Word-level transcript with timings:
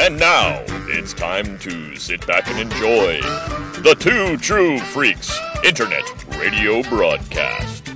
And 0.00 0.18
now 0.18 0.64
it's 0.88 1.12
time 1.12 1.58
to 1.58 1.96
sit 1.96 2.26
back 2.26 2.48
and 2.48 2.58
enjoy 2.58 3.20
the 3.82 3.94
Two 3.98 4.36
True 4.38 4.78
Freaks 4.78 5.38
Internet 5.64 6.02
Radio 6.38 6.82
Broadcast. 6.84 7.88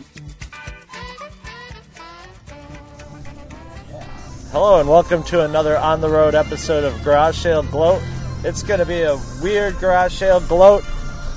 Hello 4.50 4.80
and 4.80 4.88
welcome 4.88 5.22
to 5.22 5.44
another 5.44 5.78
on 5.78 6.02
the 6.02 6.08
road 6.10 6.34
episode 6.34 6.84
of 6.84 7.02
Garage 7.02 7.38
Sale 7.38 7.62
Gloat. 7.62 8.02
It's 8.44 8.62
going 8.62 8.80
to 8.80 8.86
be 8.86 9.00
a 9.02 9.18
weird 9.42 9.78
garage 9.78 10.14
sale 10.14 10.40
gloat 10.40 10.84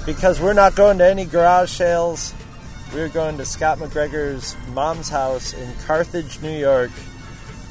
because 0.05 0.41
we're 0.41 0.53
not 0.53 0.75
going 0.75 0.97
to 0.97 1.05
any 1.05 1.23
garage 1.23 1.71
sales. 1.71 2.33
We're 2.95 3.09
going 3.09 3.37
to 3.39 3.45
Scott 3.45 3.79
McGregor's 3.79 4.55
mom's 4.69 5.09
house 5.09 5.53
in 5.53 5.69
Carthage, 5.85 6.41
New 6.41 6.57
York 6.57 6.91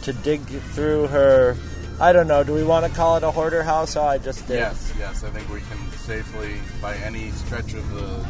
to 0.02 0.12
dig 0.12 0.42
through 0.42 1.06
her. 1.06 1.56
I 1.98 2.12
don't 2.12 2.28
know, 2.28 2.44
do 2.44 2.52
we 2.52 2.62
want 2.62 2.84
to 2.84 2.92
call 2.92 3.16
it 3.16 3.22
a 3.22 3.30
hoarder 3.30 3.62
house? 3.62 3.96
Oh, 3.96 4.04
I 4.04 4.18
just 4.18 4.46
did. 4.46 4.56
Yes, 4.56 4.92
yes, 4.98 5.24
I 5.24 5.30
think 5.30 5.48
we 5.48 5.60
can 5.60 5.90
safely, 5.92 6.60
by 6.82 6.94
any 6.96 7.30
stretch 7.30 7.72
of 7.72 7.90
the 7.94 8.26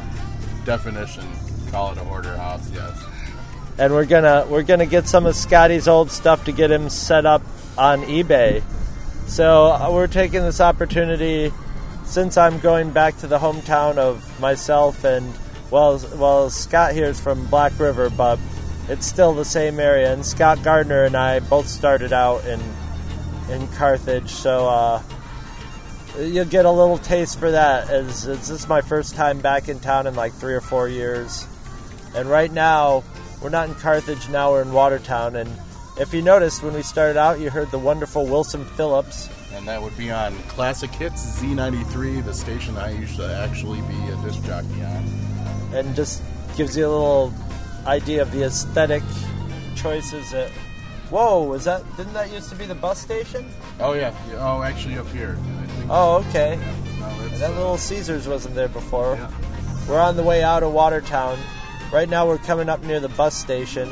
definition, 0.64 1.26
call 1.72 1.90
it 1.90 1.98
a 1.98 2.04
hoarder 2.04 2.36
house. 2.36 2.70
Yes. 2.70 3.02
and 3.76 3.92
we're 3.92 4.04
gonna 4.06 4.46
we're 4.48 4.62
gonna 4.62 4.86
get 4.86 5.08
some 5.08 5.26
of 5.26 5.34
Scotty's 5.34 5.88
old 5.88 6.12
stuff 6.12 6.44
to 6.44 6.52
get 6.52 6.70
him 6.70 6.88
set 6.88 7.26
up 7.26 7.42
on 7.76 8.02
eBay. 8.02 8.62
So 9.26 9.72
uh, 9.72 9.90
we're 9.90 10.06
taking 10.06 10.42
this 10.42 10.60
opportunity 10.60 11.52
since 12.04 12.36
I'm 12.36 12.60
going 12.60 12.92
back 12.92 13.18
to 13.18 13.26
the 13.26 13.38
hometown 13.38 13.96
of 13.96 14.38
myself 14.40 15.02
and 15.02 15.34
well 15.74 16.00
well 16.14 16.50
Scott 16.50 16.92
here 16.92 17.06
is 17.06 17.18
from 17.18 17.46
Black 17.46 17.76
River, 17.80 18.08
but 18.08 18.38
it's 18.88 19.04
still 19.04 19.34
the 19.34 19.44
same 19.44 19.80
area. 19.80 20.12
And 20.12 20.24
Scott 20.24 20.62
Gardner 20.62 21.02
and 21.02 21.16
I 21.16 21.40
both 21.40 21.66
started 21.66 22.12
out 22.12 22.44
in 22.44 22.60
in 23.50 23.66
Carthage, 23.68 24.30
so 24.30 24.68
uh, 24.68 25.02
you'll 26.16 26.44
get 26.44 26.64
a 26.64 26.70
little 26.70 26.96
taste 26.96 27.40
for 27.40 27.50
that. 27.50 27.90
As, 27.90 28.24
as 28.24 28.48
this 28.48 28.50
is 28.50 28.68
my 28.68 28.82
first 28.82 29.16
time 29.16 29.40
back 29.40 29.68
in 29.68 29.80
town 29.80 30.06
in 30.06 30.14
like 30.14 30.32
three 30.32 30.54
or 30.54 30.60
four 30.60 30.88
years. 30.88 31.46
And 32.14 32.30
right 32.30 32.52
now, 32.52 33.02
we're 33.42 33.50
not 33.50 33.68
in 33.68 33.74
Carthage, 33.74 34.28
now 34.28 34.52
we're 34.52 34.62
in 34.62 34.72
Watertown. 34.72 35.34
And 35.34 35.50
if 35.98 36.14
you 36.14 36.22
noticed, 36.22 36.62
when 36.62 36.72
we 36.72 36.82
started 36.82 37.18
out, 37.18 37.40
you 37.40 37.50
heard 37.50 37.70
the 37.72 37.78
wonderful 37.78 38.26
Wilson 38.26 38.64
Phillips. 38.64 39.28
And 39.52 39.66
that 39.66 39.82
would 39.82 39.96
be 39.96 40.10
on 40.10 40.34
Classic 40.44 40.90
Hits 40.90 41.40
Z93, 41.40 42.24
the 42.24 42.32
station 42.32 42.78
I 42.78 42.92
used 42.92 43.16
to 43.16 43.34
actually 43.34 43.82
be 43.82 44.08
a 44.08 44.16
disc 44.22 44.42
jockey 44.44 44.82
on. 44.84 45.33
And 45.74 45.94
just 45.94 46.22
gives 46.56 46.76
you 46.76 46.86
a 46.86 46.88
little 46.88 47.34
idea 47.86 48.22
of 48.22 48.30
the 48.32 48.44
aesthetic 48.44 49.02
choices 49.74 50.30
that. 50.30 50.50
Whoa, 51.10 51.44
was 51.44 51.64
that. 51.64 51.84
Didn't 51.96 52.14
that 52.14 52.32
used 52.32 52.48
to 52.50 52.56
be 52.56 52.64
the 52.64 52.74
bus 52.74 52.98
station? 52.98 53.46
Oh, 53.78 53.92
yeah. 53.92 54.14
yeah, 54.28 54.36
Oh, 54.38 54.62
actually, 54.62 54.98
up 54.98 55.08
here. 55.08 55.36
Oh, 55.90 56.24
okay. 56.28 56.58
Yeah, 56.58 56.74
no, 56.98 57.06
And 57.26 57.36
that 57.36 57.50
uh, 57.50 57.54
little 57.56 57.76
Caesars 57.76 58.26
wasn't 58.26 58.54
there 58.54 58.68
before. 58.68 59.16
Yeah. 59.16 59.30
We're 59.88 60.00
on 60.00 60.16
the 60.16 60.22
way 60.22 60.42
out 60.42 60.62
of 60.62 60.72
Watertown. 60.72 61.38
Right 61.92 62.08
now, 62.08 62.26
we're 62.26 62.38
coming 62.38 62.68
up 62.70 62.82
near 62.82 63.00
the 63.00 63.10
bus 63.10 63.34
station 63.34 63.88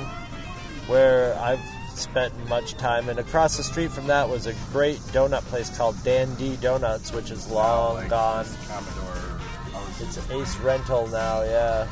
where 0.87 1.39
I've 1.39 1.61
spent 1.95 2.33
much 2.49 2.75
time. 2.75 3.09
And 3.09 3.19
across 3.19 3.57
the 3.57 3.63
street 3.63 3.91
from 3.91 4.07
that 4.07 4.29
was 4.29 4.47
a 4.47 4.55
great 4.73 4.99
donut 5.13 5.43
place 5.43 5.75
called 5.77 6.03
Dan 6.03 6.35
D 6.37 6.57
Donuts, 6.57 7.13
which 7.13 7.31
is 7.31 7.51
long 7.51 7.97
like 7.97 8.09
gone. 8.09 8.47
Commodore. 8.67 9.22
It's 10.03 10.31
Ace 10.31 10.57
Rental 10.59 11.07
now, 11.09 11.43
yeah. 11.43 11.89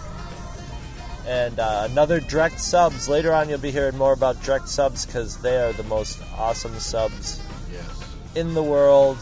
And 1.26 1.58
uh, 1.60 1.86
another 1.90 2.20
Jreck 2.20 2.58
Subs. 2.58 3.08
Later 3.08 3.32
on, 3.32 3.48
you'll 3.48 3.58
be 3.58 3.70
hearing 3.70 3.96
more 3.96 4.12
about 4.12 4.36
Jreck 4.42 4.66
Subs 4.66 5.06
because 5.06 5.36
they 5.38 5.62
are 5.62 5.72
the 5.72 5.84
most 5.84 6.20
awesome 6.36 6.78
subs 6.80 7.40
Yes. 7.72 8.16
in 8.34 8.54
the 8.54 8.62
world, 8.62 9.16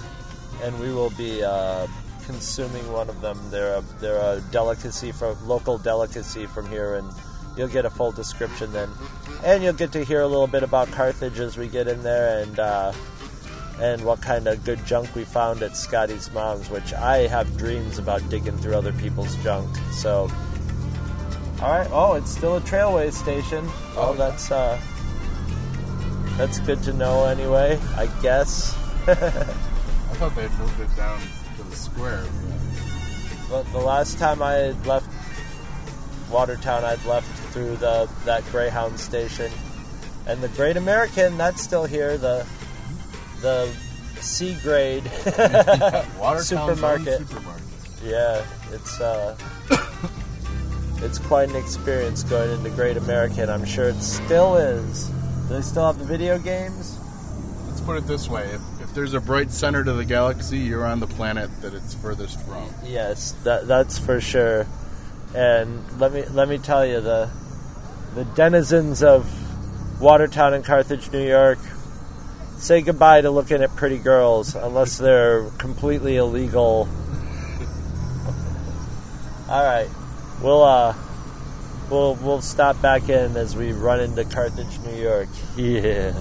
and 0.62 0.78
we 0.81 0.93
will 0.93 1.10
be 1.10 1.43
uh, 1.44 1.87
consuming 2.25 2.91
one 2.93 3.09
of 3.10 3.21
them. 3.21 3.38
They're 3.50 3.75
a, 3.77 3.84
they're 4.00 4.16
a 4.16 4.41
delicacy 4.50 5.12
from 5.12 5.37
local 5.47 5.77
delicacy 5.77 6.47
from 6.47 6.69
here, 6.71 6.94
and 6.94 7.10
you'll 7.56 7.69
get 7.69 7.84
a 7.84 7.91
full 7.91 8.12
description 8.12 8.72
then, 8.72 8.88
and 9.44 9.62
you'll 9.62 9.72
get 9.75 9.93
to 9.93 10.04
hear 10.04 10.22
a 10.22 10.27
little 10.27 10.47
bit 10.47 10.62
about 10.62 10.91
Carthage 10.93 11.41
as 11.41 11.59
we 11.59 11.69
get 11.69 11.88
in 11.88 12.03
there, 12.03 12.43
and 12.43 12.59
uh, 12.59 12.93
and 13.81 14.05
what 14.05 14.21
kind 14.21 14.47
of 14.49 14.65
good 14.65 14.84
junk 14.87 15.15
we 15.15 15.25
found 15.25 15.62
at 15.62 15.77
Scotty's 15.77 16.31
mom's, 16.33 16.69
which 16.71 16.93
I 16.93 17.27
have 17.28 17.56
dreams 17.56 17.99
about 17.99 18.28
digging 18.28 18.56
through 18.59 18.75
other 18.75 18.93
people's 18.93 19.34
junk. 19.37 19.69
So. 19.93 20.31
All 21.62 21.71
right. 21.71 21.89
Oh, 21.93 22.15
it's 22.15 22.31
still 22.31 22.56
a 22.56 22.61
trailway 22.61 23.12
station. 23.12 23.65
Oh, 23.97 24.11
Oh. 24.11 24.15
that's 24.15 24.50
uh, 24.53 24.81
that's 26.37 26.61
good 26.61 26.83
to 26.84 26.93
know. 26.93 27.25
Anyway, 27.25 27.78
I 27.97 28.06
guess. 28.22 28.77
I 29.09 29.15
thought 30.15 30.34
they 30.37 30.43
had 30.49 30.59
moved 30.59 30.81
it 30.81 30.97
down 30.97 31.21
to 31.56 31.62
the 31.65 31.77
square. 31.77 32.25
But 33.50 33.71
the 33.72 33.78
last 33.78 34.19
time 34.19 34.43
I 34.43 34.53
had 34.53 34.87
left 34.87 35.09
Watertown, 36.31 36.84
I'd 36.84 37.05
left 37.06 37.27
through 37.53 37.77
the 37.77 38.09
that 38.25 38.45
Greyhound 38.50 38.99
station, 39.00 39.50
and 40.27 40.41
the 40.41 40.49
Great 40.50 40.77
American 40.77 41.39
that's 41.39 41.60
still 41.62 41.87
here. 41.87 42.16
The 42.19 42.47
the 43.41 43.72
C 44.21 44.56
grade. 44.62 45.04
Supermarket. 46.41 47.19
Supermarket. 47.19 47.62
yeah, 48.04 48.44
it's 48.72 49.00
uh, 49.00 49.37
it's 51.03 51.19
quite 51.19 51.48
an 51.48 51.56
experience 51.56 52.22
going 52.25 52.50
into 52.50 52.71
Great 52.71 52.97
American. 52.97 53.48
I'm 53.48 53.65
sure 53.65 53.88
it 53.88 54.00
still 54.03 54.56
is. 54.56 55.09
Do 55.48 55.54
they 55.54 55.62
still 55.62 55.87
have 55.87 55.98
the 55.98 56.04
video 56.04 56.38
games? 56.38 56.98
Let's 57.66 57.81
put 57.81 57.97
it 57.97 58.06
this 58.06 58.28
way: 58.28 58.44
if, 58.44 58.60
if 58.82 58.94
there's 58.94 59.15
a 59.15 59.21
bright 59.21 59.50
center 59.50 59.84
to 59.84 59.93
the 59.93 60.04
galaxy, 60.04 60.59
you're 60.59 60.87
on 60.87 61.00
the 61.00 61.06
planet 61.06 61.50
that 61.62 61.75
it's 61.75 61.94
furthest 61.94 62.41
from. 62.43 62.69
Yes, 62.84 63.32
that 63.44 63.66
that's 63.66 63.98
for 63.98 64.21
sure. 64.21 64.66
And 65.34 65.84
let 66.00 66.12
me 66.12 66.25
let 66.27 66.48
me 66.48 66.59
tell 66.59 66.84
you 66.84 67.00
the 67.00 67.31
the 68.15 68.25
denizens 68.25 69.03
of 69.03 69.31
Watertown 70.00 70.54
and 70.54 70.65
Carthage, 70.65 71.12
New 71.12 71.27
York, 71.27 71.59
say 72.59 72.83
goodbye 72.83 73.21
to 73.21 73.31
looking 73.31 73.63
at 73.63 73.75
pretty 73.77 73.99
girls 73.99 74.55
unless 74.55 74.99
they're 74.99 75.49
completely 75.59 76.17
illegal. 76.17 76.89
All 79.49 79.65
right, 79.65 79.89
we'll 80.43 80.63
uh, 80.63 80.95
we'll 81.91 82.15
we'll 82.17 82.43
stop 82.43 82.81
back 82.83 83.09
in 83.09 83.37
as 83.37 83.57
we 83.57 83.73
run 83.73 84.01
into 84.01 84.25
Carthage, 84.25 84.79
New 84.85 85.01
York. 85.01 85.29
Yeah. 85.57 86.13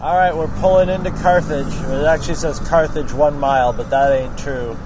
All 0.00 0.16
right, 0.16 0.36
we're 0.36 0.48
pulling 0.60 0.88
into 0.88 1.10
Carthage. 1.10 1.72
It 1.72 2.04
actually 2.04 2.34
says 2.34 2.58
Carthage 2.58 3.12
one 3.12 3.38
mile, 3.38 3.72
but 3.72 3.90
that 3.90 4.12
ain't 4.12 4.36
true. 4.36 4.76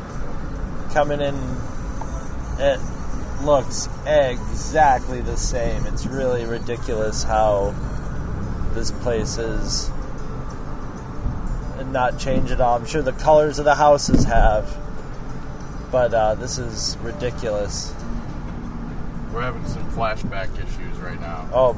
Coming 0.93 1.21
in, 1.21 1.34
it 2.59 2.78
looks 3.43 3.89
exactly 4.06 5.21
the 5.21 5.37
same. 5.37 5.87
It's 5.87 6.06
really 6.06 6.45
ridiculous 6.45 7.22
how 7.22 7.75
this 8.74 8.90
place 8.90 9.38
is 9.38 9.90
and 11.78 11.92
not 11.92 12.18
change 12.18 12.50
at 12.50 12.60
all. 12.60 12.76
I'm 12.76 12.86
sure 12.86 13.02
the 13.02 13.12
colors 13.12 13.58
of 13.58 13.64
the 13.64 13.74
houses 13.76 14.24
have, 14.24 14.76
but 15.92 16.12
uh, 16.12 16.34
this 16.34 16.58
is 16.58 16.96
ridiculous. 17.02 17.94
We're 19.32 19.42
having 19.42 19.66
some 19.68 19.88
flashback 19.92 20.52
issues 20.56 20.96
right 20.98 21.20
now. 21.20 21.48
Oh, 21.52 21.76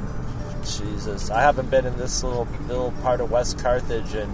Jesus! 0.64 1.30
I 1.30 1.42
haven't 1.42 1.70
been 1.70 1.84
in 1.86 1.96
this 1.98 2.22
little 2.22 2.46
little 2.68 2.92
part 3.02 3.20
of 3.20 3.30
West 3.30 3.58
Carthage 3.58 4.14
in 4.14 4.30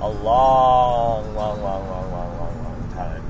a 0.00 0.08
long, 0.08 1.34
long, 1.34 1.62
long, 1.62 1.88
long, 1.88 2.10
long, 2.10 2.38
long, 2.38 2.64
long 2.64 2.92
time. 2.92 3.22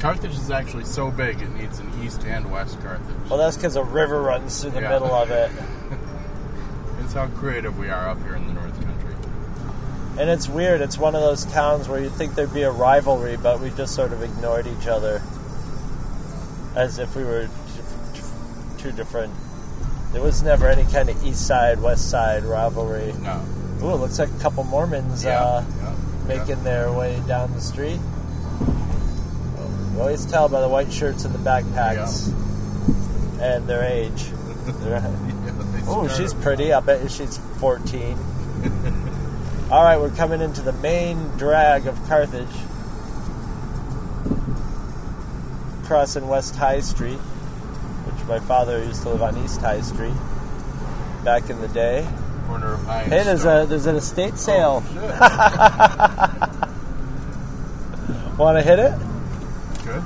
Carthage 0.00 0.32
is 0.32 0.50
actually 0.50 0.84
so 0.84 1.10
big 1.10 1.40
it 1.40 1.48
needs 1.54 1.78
an 1.78 1.90
east 2.04 2.22
and 2.24 2.50
west 2.52 2.78
Carthage. 2.82 3.16
Well, 3.30 3.38
that's 3.38 3.56
because 3.56 3.76
a 3.76 3.82
river 3.82 4.20
runs 4.20 4.60
through 4.60 4.72
the 4.72 4.82
Yeah. 4.82 4.90
middle 4.90 5.12
of 5.12 5.30
it, 5.30 5.50
how 7.16 7.26
creative 7.28 7.78
we 7.78 7.88
are 7.88 8.08
up 8.08 8.22
here 8.22 8.36
in 8.36 8.46
the 8.46 8.52
North 8.52 8.74
Country. 8.84 9.14
and 10.20 10.30
it's 10.30 10.48
weird. 10.48 10.80
It's 10.80 10.98
one 10.98 11.14
of 11.14 11.20
those 11.22 11.44
towns 11.46 11.88
where 11.88 12.00
you'd 12.00 12.12
think 12.12 12.34
there'd 12.34 12.52
be 12.54 12.62
a 12.62 12.70
rivalry, 12.70 13.36
but 13.36 13.60
we 13.60 13.70
just 13.70 13.94
sort 13.94 14.12
of 14.12 14.22
ignored 14.22 14.66
each 14.66 14.86
other, 14.86 15.22
as 16.74 16.98
if 16.98 17.16
we 17.16 17.24
were 17.24 17.48
two 18.78 18.92
different. 18.92 19.32
There 20.12 20.22
was 20.22 20.42
never 20.42 20.68
any 20.68 20.84
kind 20.90 21.08
of 21.10 21.22
east 21.24 21.46
side, 21.46 21.80
west 21.80 22.10
side 22.10 22.44
rivalry. 22.44 23.12
No. 23.20 23.42
Ooh, 23.82 23.90
it 23.90 23.96
looks 23.96 24.18
like 24.18 24.30
a 24.30 24.38
couple 24.38 24.64
Mormons 24.64 25.24
Yeah. 25.24 25.42
uh, 25.42 25.64
yeah, 25.82 25.94
making 26.26 26.64
their 26.64 26.90
way 26.92 27.20
down 27.26 27.52
the 27.52 27.60
street. 27.60 28.00
You 29.94 30.00
always 30.00 30.24
tell 30.26 30.48
by 30.48 30.60
the 30.60 30.68
white 30.68 30.92
shirts 30.92 31.24
and 31.24 31.34
the 31.34 31.38
backpacks 31.38 32.28
and 33.40 33.66
their 33.66 33.82
age. 33.84 34.26
They're- 35.86 35.94
Yeah, 35.94 36.02
they 36.02 36.14
oh, 36.14 36.16
she's 36.16 36.34
pretty. 36.34 36.72
I 36.72 36.80
bet 36.80 37.10
she's 37.10 37.38
14. 37.60 38.18
All 39.70 39.82
right, 39.82 39.98
we're 39.98 40.10
coming 40.10 40.40
into 40.40 40.62
the 40.62 40.72
main 40.72 41.28
drag 41.36 41.86
of 41.86 41.96
Carthage. 42.08 42.46
Crossing 45.84 46.26
West 46.28 46.56
High 46.56 46.80
Street, 46.80 47.18
which 47.18 48.26
My 48.26 48.40
father 48.40 48.82
used 48.82 49.02
to 49.02 49.10
live 49.10 49.22
on 49.22 49.36
East 49.44 49.60
High 49.60 49.80
Street 49.80 50.14
back 51.24 51.48
in 51.50 51.60
the 51.60 51.68
day. 51.68 52.08
Corner 52.48 52.74
of 52.74 52.84
High. 52.84 53.04
Hey, 53.04 53.22
there's 53.24 53.44
a 53.44 53.66
there's 53.68 53.86
an 53.86 53.94
estate 53.96 54.36
sale. 54.36 54.82
Oh, 54.84 55.12
Want 58.38 58.58
to 58.58 58.62
hit 58.62 58.78
it? 58.78 58.92
Good. 59.84 60.02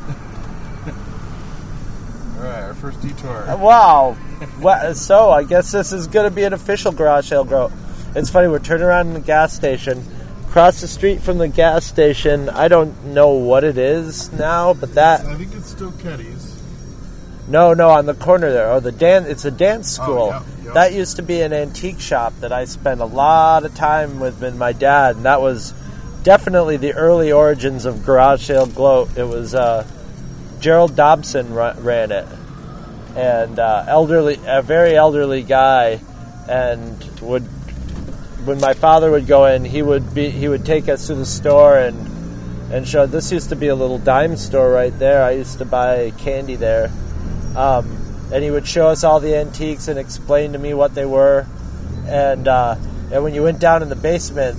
Our 2.70 2.76
first 2.76 3.00
detour. 3.02 3.46
Wow. 3.58 4.16
Well, 4.60 4.94
so 4.94 5.30
I 5.30 5.42
guess 5.42 5.72
this 5.72 5.92
is 5.92 6.06
going 6.06 6.30
to 6.30 6.34
be 6.34 6.44
an 6.44 6.52
official 6.52 6.92
garage 6.92 7.28
sale 7.28 7.42
grow. 7.44 7.72
It's 8.14 8.30
funny. 8.30 8.46
We're 8.46 8.60
turning 8.60 8.84
around 8.84 9.08
in 9.08 9.14
the 9.14 9.20
gas 9.20 9.52
station, 9.52 10.04
across 10.46 10.80
the 10.80 10.86
street 10.86 11.20
from 11.20 11.38
the 11.38 11.48
gas 11.48 11.84
station. 11.84 12.48
I 12.48 12.68
don't 12.68 13.06
know 13.06 13.30
what 13.30 13.64
it 13.64 13.76
is 13.76 14.32
now, 14.32 14.72
but 14.74 14.94
that 14.94 15.26
I 15.26 15.34
think 15.34 15.52
it's 15.52 15.68
still 15.68 15.90
Keddy's. 16.00 16.62
no, 17.48 17.74
no, 17.74 17.90
on 17.90 18.06
the 18.06 18.14
corner 18.14 18.52
there. 18.52 18.70
Oh, 18.70 18.78
the 18.78 18.92
dance. 18.92 19.26
It's 19.26 19.44
a 19.44 19.50
dance 19.50 19.98
Oh, 19.98 20.02
school. 20.04 20.26
yeah, 20.28 20.42
yeah. 20.66 20.72
That 20.74 20.92
used 20.92 21.16
to 21.16 21.22
be 21.22 21.40
an 21.40 21.52
antique 21.52 21.98
shop 21.98 22.34
that 22.38 22.52
I 22.52 22.66
spent 22.66 23.00
a 23.00 23.04
lot 23.04 23.64
of 23.64 23.74
time 23.74 24.20
with 24.20 24.40
and 24.44 24.56
my 24.60 24.72
dad, 24.72 25.16
and 25.16 25.24
that 25.24 25.40
was 25.42 25.74
definitely 26.22 26.76
the 26.76 26.92
early 26.94 27.32
origins 27.32 27.84
of 27.84 28.04
garage 28.04 28.44
sale 28.44 28.66
gloat. 28.66 29.16
It 29.18 29.24
was 29.24 29.56
uh, 29.56 29.84
Gerald 30.60 30.94
Dobson 30.94 31.52
ra- 31.52 31.74
ran 31.78 32.12
it, 32.12 32.26
and 33.16 33.58
uh, 33.58 33.84
elderly, 33.86 34.38
a 34.46 34.62
very 34.62 34.96
elderly 34.96 35.42
guy, 35.42 36.00
and 36.48 37.20
would 37.20 37.44
when 38.44 38.60
my 38.60 38.72
father 38.72 39.10
would 39.10 39.26
go 39.26 39.44
in, 39.46 39.64
he 39.64 39.82
would 39.82 40.14
be 40.14 40.30
he 40.30 40.48
would 40.48 40.64
take 40.64 40.88
us 40.88 41.06
to 41.08 41.14
the 41.14 41.26
store 41.26 41.78
and 41.78 42.72
and 42.72 42.86
show. 42.86 43.06
This 43.06 43.32
used 43.32 43.50
to 43.50 43.56
be 43.56 43.68
a 43.68 43.74
little 43.74 43.98
dime 43.98 44.36
store 44.36 44.70
right 44.70 44.96
there. 44.98 45.22
I 45.22 45.32
used 45.32 45.58
to 45.58 45.64
buy 45.64 46.12
candy 46.18 46.56
there, 46.56 46.90
um, 47.56 47.98
and 48.32 48.42
he 48.42 48.50
would 48.50 48.66
show 48.66 48.88
us 48.88 49.04
all 49.04 49.20
the 49.20 49.36
antiques 49.36 49.88
and 49.88 49.98
explain 49.98 50.52
to 50.52 50.58
me 50.58 50.74
what 50.74 50.94
they 50.94 51.06
were, 51.06 51.46
and 52.06 52.48
uh, 52.48 52.76
and 53.12 53.22
when 53.22 53.34
you 53.34 53.42
went 53.42 53.60
down 53.60 53.82
in 53.82 53.88
the 53.88 53.96
basement. 53.96 54.58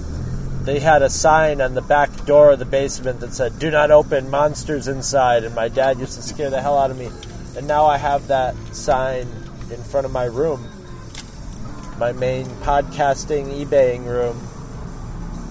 They 0.62 0.80
had 0.80 1.01
a 1.01 1.09
sign 1.09 1.59
on 1.59 1.74
the 1.74 1.81
back 1.81 2.25
door 2.27 2.51
of 2.51 2.59
the 2.59 2.65
basement 2.65 3.21
that 3.21 3.33
said, 3.33 3.57
Do 3.57 3.71
not 3.71 3.89
open, 3.89 4.30
monsters 4.30 4.88
inside. 4.88 5.44
And 5.44 5.56
my 5.56 5.69
dad 5.69 5.98
used 5.98 6.13
to 6.18 6.21
scare 6.21 6.51
the 6.51 6.62
hell 6.62 6.77
out 6.77 6.92
of 6.92 7.00
me. 7.00 7.09
And 7.57 7.68
now 7.68 7.86
I 7.86 7.98
have 7.98 8.27
that 8.27 8.56
sign 8.74 9.27
in 9.71 9.83
front 9.83 10.06
of 10.06 10.12
my 10.12 10.25
room, 10.25 10.68
my 11.98 12.12
main 12.12 12.45
podcasting, 12.63 13.65
eBaying 13.65 14.06
room, 14.06 14.39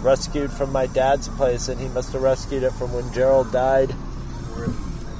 rescued 0.02 0.50
from 0.50 0.73
my 0.73 0.87
dad's 0.87 1.29
place. 1.29 1.69
And 1.69 1.81
he 1.81 1.88
must 1.88 2.12
have 2.12 2.23
rescued 2.23 2.62
it 2.62 2.73
from 2.73 2.93
when 2.93 3.12
Gerald 3.12 3.52
died 3.52 3.94
We're 4.56 4.64
at 4.64 4.70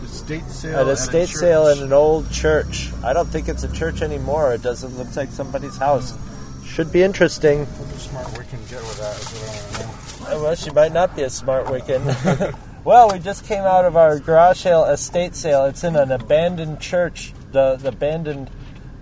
estate 0.05 0.47
sale. 0.49 0.79
at 0.79 0.88
a 0.88 0.97
state 0.97 1.29
sale 1.29 1.67
in 1.69 1.82
an 1.82 1.93
old 1.93 2.31
church. 2.31 2.91
I 3.05 3.12
don't 3.12 3.29
think 3.29 3.49
it's 3.49 3.62
a 3.65 3.73
church 3.73 4.00
anymore. 4.03 4.53
It 4.55 4.62
doesn't 4.62 4.97
look 4.97 5.15
like 5.17 5.31
somebody's 5.31 5.77
house. 5.77 6.17
Should 6.65 6.93
be 6.93 7.03
interesting. 7.03 7.67
Smart 7.97 8.29
we 8.38 8.44
can 8.44 8.61
get 8.67 8.81
with 8.81 8.99
that 8.99 9.19
is 9.19 9.29
what 9.29 9.49
I 9.50 9.87
want 9.87 10.09
to 10.25 10.31
know. 10.31 10.43
Well, 10.43 10.55
she 10.55 10.71
might 10.71 10.93
not 10.93 11.15
be 11.17 11.23
a 11.23 11.31
smart 11.31 11.67
Wiccan. 11.67 12.56
well, 12.85 13.11
we 13.12 13.19
just 13.19 13.44
came 13.47 13.62
out 13.62 13.85
of 13.85 13.97
our 13.97 14.19
garage 14.19 14.59
sale 14.61 14.85
estate 14.85 15.35
sale. 15.35 15.65
It's 15.67 15.85
in 15.85 15.97
an 15.97 16.11
abandoned 16.12 16.81
church, 16.81 17.32
the, 17.53 17.77
the 17.77 17.88
abandoned 17.88 18.50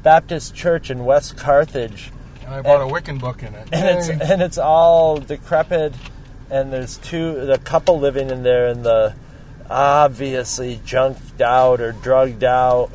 Baptist 0.02 0.54
church 0.54 0.90
in 0.90 1.04
West 1.04 1.36
Carthage. 1.36 2.10
And 2.44 2.54
I 2.54 2.62
bought 2.62 2.80
And- 2.80 2.90
a 2.90 2.92
Wiccan 2.92 3.20
book 3.20 3.42
in 3.42 3.54
it. 3.54 3.68
And 3.72 3.98
it's 3.98 4.08
and 4.08 4.42
it's 4.42 4.58
all 4.58 5.18
decrepit 5.18 5.94
and 6.50 6.72
there's 6.72 6.96
two 6.96 7.44
the 7.46 7.58
couple 7.58 7.98
living 7.98 8.30
in 8.30 8.42
there 8.42 8.68
and 8.68 8.84
the 8.84 9.14
obviously 9.68 10.80
junked 10.84 11.40
out 11.42 11.80
or 11.80 11.92
drugged 11.92 12.42
out 12.42 12.90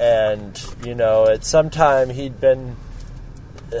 and 0.00 0.58
you 0.84 0.94
know 0.94 1.26
at 1.26 1.44
some 1.44 1.68
time 1.68 2.08
he'd 2.08 2.40
been 2.40 2.76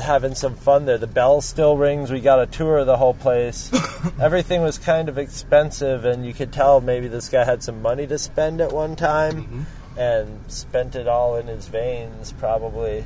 having 0.00 0.34
some 0.34 0.54
fun 0.54 0.86
there. 0.86 0.98
The 0.98 1.06
bell 1.06 1.40
still 1.40 1.76
rings. 1.76 2.10
We 2.10 2.20
got 2.20 2.40
a 2.40 2.46
tour 2.46 2.78
of 2.78 2.86
the 2.86 2.96
whole 2.96 3.14
place. 3.14 3.70
Everything 4.20 4.62
was 4.62 4.78
kind 4.78 5.08
of 5.08 5.18
expensive 5.18 6.04
and 6.04 6.24
you 6.24 6.32
could 6.32 6.52
tell 6.52 6.80
maybe 6.80 7.08
this 7.08 7.28
guy 7.28 7.44
had 7.44 7.62
some 7.62 7.82
money 7.82 8.06
to 8.06 8.18
spend 8.18 8.60
at 8.60 8.72
one 8.72 8.96
time 8.96 9.44
mm-hmm. 9.44 9.98
and 9.98 10.40
spent 10.48 10.94
it 10.94 11.08
all 11.08 11.36
in 11.36 11.46
his 11.46 11.68
veins 11.68 12.32
probably. 12.32 13.04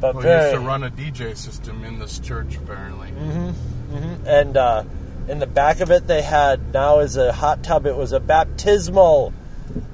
But 0.00 0.14
Well, 0.14 0.22
he 0.22 0.28
very 0.28 0.50
used 0.50 0.62
to 0.62 0.66
run 0.66 0.84
a 0.84 0.90
DJ 0.90 1.36
system 1.36 1.84
in 1.84 1.98
this 1.98 2.18
church, 2.18 2.56
apparently. 2.56 3.08
Mm-hmm, 3.08 3.96
mm-hmm. 3.96 4.26
and 4.26 4.56
uh, 4.56 4.84
in 5.28 5.38
the 5.38 5.46
back 5.46 5.80
of 5.80 5.90
it 5.90 6.06
they 6.06 6.22
had 6.22 6.72
now 6.72 7.00
is 7.00 7.16
a 7.16 7.32
hot 7.32 7.62
tub 7.62 7.86
it 7.86 7.96
was 7.96 8.12
a 8.12 8.20
baptismal. 8.20 9.32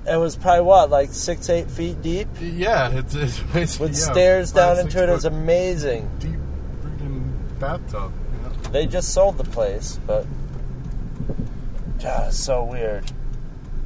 It 0.08 0.16
was 0.16 0.36
probably 0.36 0.64
what 0.64 0.90
like 0.90 1.12
six 1.12 1.48
eight 1.48 1.70
feet 1.70 2.02
deep? 2.02 2.28
Yeah, 2.40 2.90
it's, 2.90 3.14
it's 3.14 3.40
basically 3.40 3.88
with 3.88 3.96
yeah, 3.96 4.12
stairs 4.12 4.52
down 4.52 4.78
into 4.78 5.02
it. 5.02 5.08
It 5.08 5.12
was 5.12 5.24
amazing. 5.24 6.10
deep 6.18 6.31
bathtub. 7.62 8.12
You 8.34 8.48
know? 8.48 8.54
they 8.72 8.86
just 8.86 9.14
sold 9.14 9.38
the 9.38 9.44
place 9.44 9.98
but 10.06 10.26
ah, 12.04 12.28
so 12.30 12.64
weird 12.64 13.10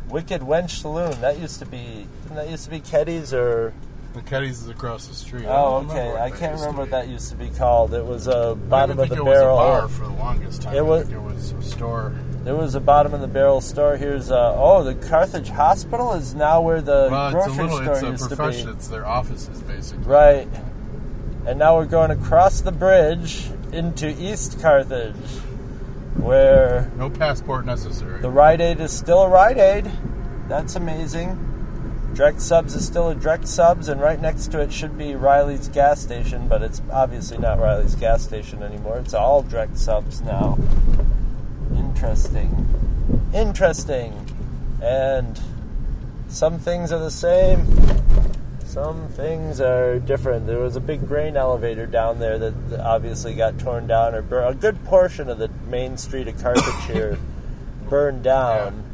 wicked 0.08 0.40
wench 0.40 0.70
saloon 0.70 1.20
that 1.20 1.38
used 1.38 1.58
to 1.58 1.66
be. 1.66 2.06
that 2.30 2.48
used 2.48 2.64
to 2.64 2.70
be 2.70 2.80
keddy's 2.80 3.32
or 3.34 3.72
The 4.14 4.22
Keddy's 4.22 4.62
is 4.62 4.68
across 4.68 5.08
the 5.08 5.14
street. 5.14 5.44
Oh 5.46 5.84
okay 5.84 6.16
i 6.16 6.30
can't 6.30 6.54
remember 6.58 6.82
what 6.82 6.90
that 6.90 7.08
used 7.08 7.28
to 7.30 7.36
be 7.36 7.50
called 7.50 7.92
it 7.92 8.04
was 8.04 8.26
a 8.26 8.54
bottom 8.54 8.98
of 8.98 9.08
the 9.08 9.16
it 9.16 9.24
barrel 9.24 9.56
was 9.56 9.66
a 9.66 9.80
bar 9.80 9.88
for 9.88 10.04
the 10.04 10.18
longest 10.18 10.62
time. 10.62 10.74
It 10.74 10.84
was- 10.84 11.08
it 11.10 11.20
was 11.20 11.52
a 11.52 11.62
store. 11.62 12.12
There 12.44 12.54
was 12.54 12.76
a 12.76 12.80
bottom 12.80 13.12
of 13.12 13.20
the 13.20 13.26
barrel 13.26 13.60
store. 13.60 13.96
Here's 13.96 14.30
uh, 14.30 14.54
oh, 14.56 14.84
the 14.84 14.94
Carthage 14.94 15.48
Hospital 15.48 16.12
is 16.12 16.32
now 16.32 16.60
where 16.60 16.80
the 16.80 17.08
Well, 17.10 17.32
grocery 17.32 17.64
little, 17.64 17.94
store 17.96 18.10
used 18.10 18.28
to 18.28 18.36
be. 18.36 18.70
It's 18.70 18.86
their 18.86 19.04
offices, 19.04 19.60
basically. 19.62 20.04
Right. 20.04 20.48
And 21.44 21.58
now 21.58 21.76
we're 21.76 21.86
going 21.86 22.12
across 22.12 22.60
the 22.60 22.70
bridge 22.70 23.50
into 23.72 24.08
East 24.20 24.60
Carthage, 24.60 25.14
where 26.16 26.90
No 26.96 27.10
passport 27.10 27.66
necessary. 27.66 28.20
the 28.20 28.30
Rite 28.30 28.60
Aid 28.60 28.80
is 28.80 28.92
still 28.92 29.22
a 29.22 29.28
Rite 29.28 29.58
Aid. 29.58 29.90
That's 30.48 30.76
amazing. 30.76 31.42
Jreck 32.14 32.40
Subs 32.40 32.74
is 32.74 32.86
still 32.86 33.10
a 33.10 33.14
Jreck 33.14 33.46
Subs, 33.46 33.88
and 33.88 34.00
right 34.00 34.20
next 34.20 34.50
to 34.52 34.60
it 34.60 34.72
should 34.72 34.96
be 34.96 35.14
Riley's 35.14 35.68
gas 35.68 36.00
station, 36.00 36.48
but 36.48 36.62
it's 36.62 36.80
obviously 36.90 37.36
not 37.36 37.58
Riley's 37.58 37.94
gas 37.94 38.22
station 38.22 38.62
anymore. 38.62 38.96
It's 38.98 39.12
all 39.12 39.42
Jreck 39.44 39.76
Subs 39.76 40.22
now. 40.22 40.56
Interesting. 41.76 42.66
Interesting. 43.34 44.14
And 44.82 45.38
some 46.28 46.58
things 46.58 46.90
are 46.90 46.98
the 46.98 47.10
same, 47.10 47.66
some 48.76 49.08
things 49.08 49.58
are 49.58 49.98
different. 49.98 50.46
There 50.46 50.58
was 50.58 50.76
a 50.76 50.80
big 50.80 51.08
grain 51.08 51.34
elevator 51.34 51.86
down 51.86 52.18
there 52.18 52.38
that 52.38 52.54
obviously 52.78 53.32
got 53.32 53.58
torn 53.58 53.86
down, 53.86 54.14
or 54.14 54.20
bur- 54.20 54.44
a 54.44 54.54
good 54.54 54.84
portion 54.84 55.30
of 55.30 55.38
the 55.38 55.48
main 55.66 55.96
street 55.96 56.28
of 56.28 56.38
Carthage 56.42 56.84
here 56.86 57.18
burned 57.88 58.22
down 58.22 58.84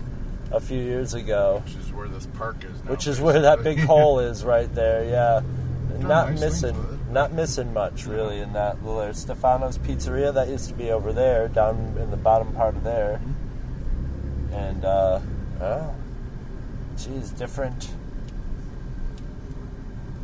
a 0.53 0.61
few 0.61 0.81
years 0.81 1.15
ago, 1.15 1.65
which 1.65 1.75
is 1.75 1.93
where 1.93 2.07
this 2.07 2.27
park 2.27 2.59
is 2.63 2.85
now. 2.85 2.93
which 2.93 3.09
is 3.09 3.21
where 3.21 3.41
that 3.41 3.65
big 3.65 3.81
hole 3.81 4.21
is 4.21 4.45
right 4.45 4.73
there. 4.73 5.03
Yeah, 5.03 5.41
not 5.99 6.31
nice 6.31 6.41
missing, 6.41 7.01
not 7.11 7.33
missing 7.33 7.73
much 7.73 8.07
really 8.07 8.39
in 8.39 8.53
that 8.53 8.81
little 8.85 9.01
area. 9.01 9.15
Stefano's 9.15 9.79
Pizzeria 9.79 10.33
that 10.33 10.49
used 10.49 10.69
to 10.69 10.75
be 10.75 10.93
over 10.93 11.13
there, 11.13 11.49
down 11.49 11.97
in 12.01 12.13
the 12.13 12.17
bottom 12.17 12.53
part 12.53 12.77
of 12.77 12.85
there, 12.85 13.21
and 14.53 14.85
uh, 14.85 15.19
oh, 15.61 15.93
geez, 16.97 17.31
different. 17.31 17.91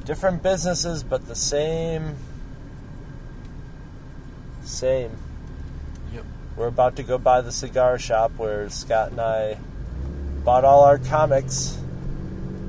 Different 0.09 0.43
businesses, 0.43 1.03
but 1.03 1.29
the 1.29 1.35
same. 1.35 2.17
Same. 4.63 5.11
Yep. 6.15 6.25
We're 6.57 6.69
about 6.69 6.97
to 6.97 7.03
go 7.03 7.19
by 7.19 7.43
the 7.43 7.53
cigar 7.53 7.99
shop 7.99 8.33
where 8.39 8.71
Scott 8.71 9.11
and 9.11 9.21
I 9.21 9.59
bought 10.45 10.65
all 10.65 10.85
our 10.85 10.97
comics 10.97 11.77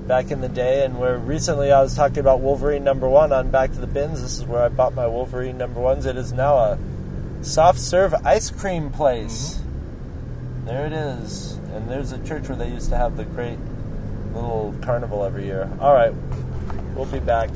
back 0.06 0.32
in 0.32 0.42
the 0.42 0.50
day, 0.50 0.84
and 0.84 1.00
where 1.00 1.18
recently 1.18 1.72
I 1.72 1.82
was 1.82 1.96
talking 1.96 2.18
about 2.20 2.42
Wolverine 2.42 2.84
number 2.84 3.08
one 3.08 3.32
on 3.32 3.52
Back 3.52 3.72
to 3.72 3.80
the 3.80 3.88
Bins. 3.88 4.22
This 4.22 4.38
is 4.38 4.44
where 4.44 4.62
I 4.62 4.68
bought 4.68 4.94
my 4.94 5.08
Wolverine 5.08 5.58
number 5.58 5.80
ones. 5.80 6.06
It 6.06 6.18
is 6.18 6.34
now 6.34 6.58
a 6.58 6.78
soft 7.42 7.80
serve 7.80 8.14
ice 8.26 8.52
cream 8.52 8.90
place. 8.90 9.54
Mm-hmm. 9.54 10.66
There 10.66 10.86
it 10.88 10.92
is. 10.92 11.54
And 11.72 11.90
there's 11.90 12.12
a 12.12 12.22
church 12.26 12.50
where 12.50 12.58
they 12.58 12.68
used 12.68 12.90
to 12.90 12.98
have 12.98 13.16
the 13.16 13.24
great 13.24 13.60
little 14.34 14.76
carnival 14.82 15.24
every 15.24 15.46
year. 15.46 15.72
All 15.80 15.94
right, 15.94 16.14
we'll 17.00 17.08
be 17.08 17.20
back. 17.20 17.50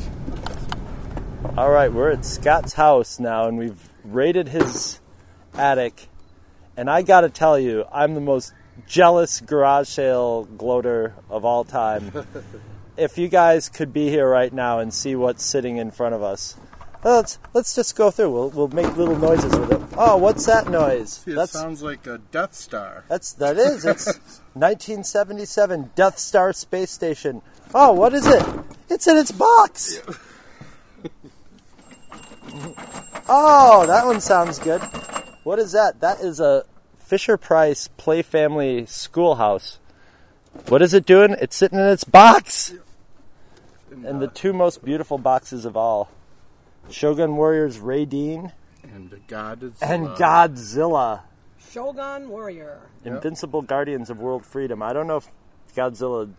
All 1.58 1.70
right, 1.70 1.92
we're 1.92 2.12
at 2.12 2.24
Scott's 2.24 2.74
house 2.74 3.20
now, 3.20 3.46
and 3.46 3.58
we've 3.58 3.90
raided 4.06 4.48
his 4.48 5.02
attic. 5.54 6.08
And 6.78 6.90
I 6.90 7.02
got 7.02 7.22
to 7.22 7.30
tell 7.30 7.60
you, 7.60 7.84
I'm 7.92 8.14
the 8.14 8.22
most 8.22 8.54
jealous 8.88 9.42
garage 9.42 9.90
sale 9.90 10.46
gloater 10.46 11.14
of 11.30 11.44
all 11.44 11.66
time. 11.66 12.26
if 12.98 13.18
you 13.18 13.28
guys 13.28 13.68
could 13.68 13.92
be 13.92 14.08
here 14.08 14.30
right 14.30 14.54
now 14.54 14.80
and 14.80 14.94
see 14.94 15.14
what's 15.14 15.44
sitting 15.44 15.76
in 15.76 15.92
front 15.92 16.16
of 16.16 16.24
us, 16.24 16.56
let's 17.04 17.38
let's 17.54 17.76
just 17.76 17.98
go 17.98 18.12
through. 18.12 18.32
We'll 18.32 18.50
we'll 18.50 18.68
make 18.70 18.96
little 18.96 19.18
noises 19.18 19.54
with 19.60 19.74
it. 19.74 19.82
Oh, 19.98 20.16
what's 20.16 20.46
that 20.46 20.70
noise? 20.70 21.22
It 21.28 21.36
That's 21.36 21.52
sounds 21.52 21.84
like 21.84 22.08
a 22.08 22.20
Death 22.32 22.54
Star. 22.54 23.04
that's 23.10 23.34
that 23.34 23.58
is. 23.58 23.84
It's 23.84 24.06
1977 24.54 25.92
Death 25.96 26.18
Star 26.18 26.54
space 26.54 26.92
station. 26.92 27.42
Oh, 27.76 27.92
what 27.92 28.14
is 28.14 28.26
it? 28.26 28.46
It's 28.94 29.08
in 29.08 29.18
its 29.18 29.32
box. 29.32 30.00
oh, 33.28 33.86
that 33.88 34.06
one 34.06 34.22
sounds 34.22 34.60
good. 34.60 34.82
What 35.44 35.58
is 35.58 35.72
that? 35.72 36.00
That 36.02 36.20
is 36.20 36.40
a 36.40 36.64
Fisher 37.00 37.36
Price 37.36 37.88
Play 37.98 38.22
Family 38.22 38.86
Schoolhouse. 38.86 39.80
What 40.68 40.84
is 40.84 40.94
it 40.94 41.08
doing? 41.08 41.36
It's 41.42 41.56
sitting 41.56 41.80
in 41.80 41.86
its 41.86 42.04
box. 42.04 42.76
And 44.06 44.22
the 44.22 44.28
two 44.28 44.54
most 44.54 44.86
beautiful 44.86 45.18
boxes 45.18 45.66
of 45.66 45.76
all 45.76 46.10
Shogun 46.92 47.36
Warriors 47.36 47.80
Raydeen 47.80 48.52
And 48.84 49.10
the 49.10 49.20
God 49.28 49.64
is 49.64 49.82
and. 49.82 50.10
Godzilla. 50.10 51.22
Shogun 51.72 52.30
Warrior. 52.30 52.80
Invincible 53.04 53.64
Guardians 53.64 54.12
of 54.12 54.20
World 54.20 54.46
Freedom. 54.46 54.84
I 54.84 54.94
don't 54.94 55.08
know 55.08 55.18
if 55.18 55.28
Godzilla 55.76 56.32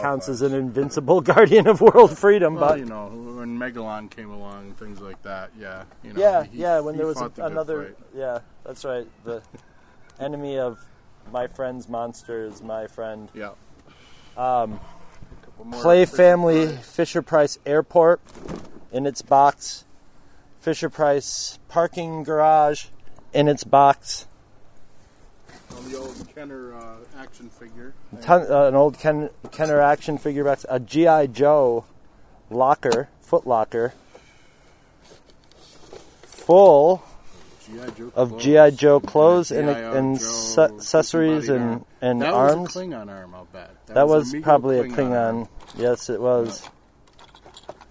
counts 0.00 0.28
as 0.28 0.42
an 0.42 0.52
invincible 0.54 1.20
guardian 1.32 1.66
of 1.66 1.80
world 1.80 2.16
freedom, 2.16 2.54
Well, 2.54 2.70
but 2.70 2.78
you 2.78 2.84
know, 2.84 3.06
when 3.08 3.58
Megalon 3.58 4.10
came 4.10 4.30
along, 4.30 4.72
things 4.74 5.00
like 5.00 5.20
that. 5.22 5.50
Yeah, 5.58 5.84
you 6.02 6.12
know. 6.12 6.20
yeah, 6.20 6.44
he- 6.44 6.58
yeah. 6.58 6.80
When 6.80 6.96
there 6.96 7.06
was 7.06 7.16
the 7.16 7.44
another, 7.44 7.94
yeah, 8.14 8.40
that's 8.64 8.84
right. 8.84 9.06
The 9.24 9.42
enemy 10.20 10.58
of 10.58 10.78
my 11.32 11.46
friend's 11.46 11.88
monster 11.88 12.44
is 12.44 12.62
my 12.62 12.86
friend. 12.86 13.28
Yeah. 13.34 13.50
Um, 14.36 14.80
Couple 15.42 15.64
more 15.66 15.82
Play 15.82 16.04
Fisher 16.04 16.16
Family 16.16 16.66
Price. 16.66 16.88
Fisher 16.94 17.22
Price 17.22 17.58
Airport 17.66 18.20
in 18.92 19.06
its 19.06 19.22
box. 19.22 19.84
Fisher 20.60 20.88
Price 20.88 21.58
parking 21.68 22.22
garage 22.22 22.86
in 23.32 23.48
its 23.48 23.64
box. 23.64 24.26
On 25.76 25.90
the 25.90 25.98
old 25.98 26.34
Kenner 26.34 26.74
uh, 26.74 26.96
action 27.18 27.48
figure. 27.50 27.94
Ton, 28.20 28.46
uh, 28.50 28.66
an 28.66 28.74
old 28.74 28.98
Ken, 28.98 29.30
Kenner 29.50 29.80
action 29.80 30.18
figure 30.18 30.44
box. 30.44 30.66
A 30.68 30.78
GI 30.80 31.28
Joe 31.28 31.84
locker, 32.50 33.08
foot 33.20 33.46
locker, 33.46 33.92
full 36.22 37.02
of. 38.14 38.38
GI 38.38 38.72
Joe 38.72 39.00
clothes 39.00 39.50
and, 39.50 39.68
and 39.68 40.18
Joe 40.18 40.76
accessories 40.76 41.48
and 41.48 41.84
and 42.00 42.20
that 42.22 42.32
arms. 42.32 42.74
was 42.74 42.76
a 42.76 42.80
Klingon 42.80 43.08
arm, 43.08 43.34
I'll 43.34 43.44
bet. 43.46 43.86
that 43.86 44.08
was, 44.08 44.32
a 44.32 44.36
Mego 44.36 44.42
probably 44.42 44.78
a 44.78 44.82
arm. 44.82 44.90
Klingon. 44.90 45.48
Yes, 45.76 46.10
it 46.10 46.20
was. 46.20 46.68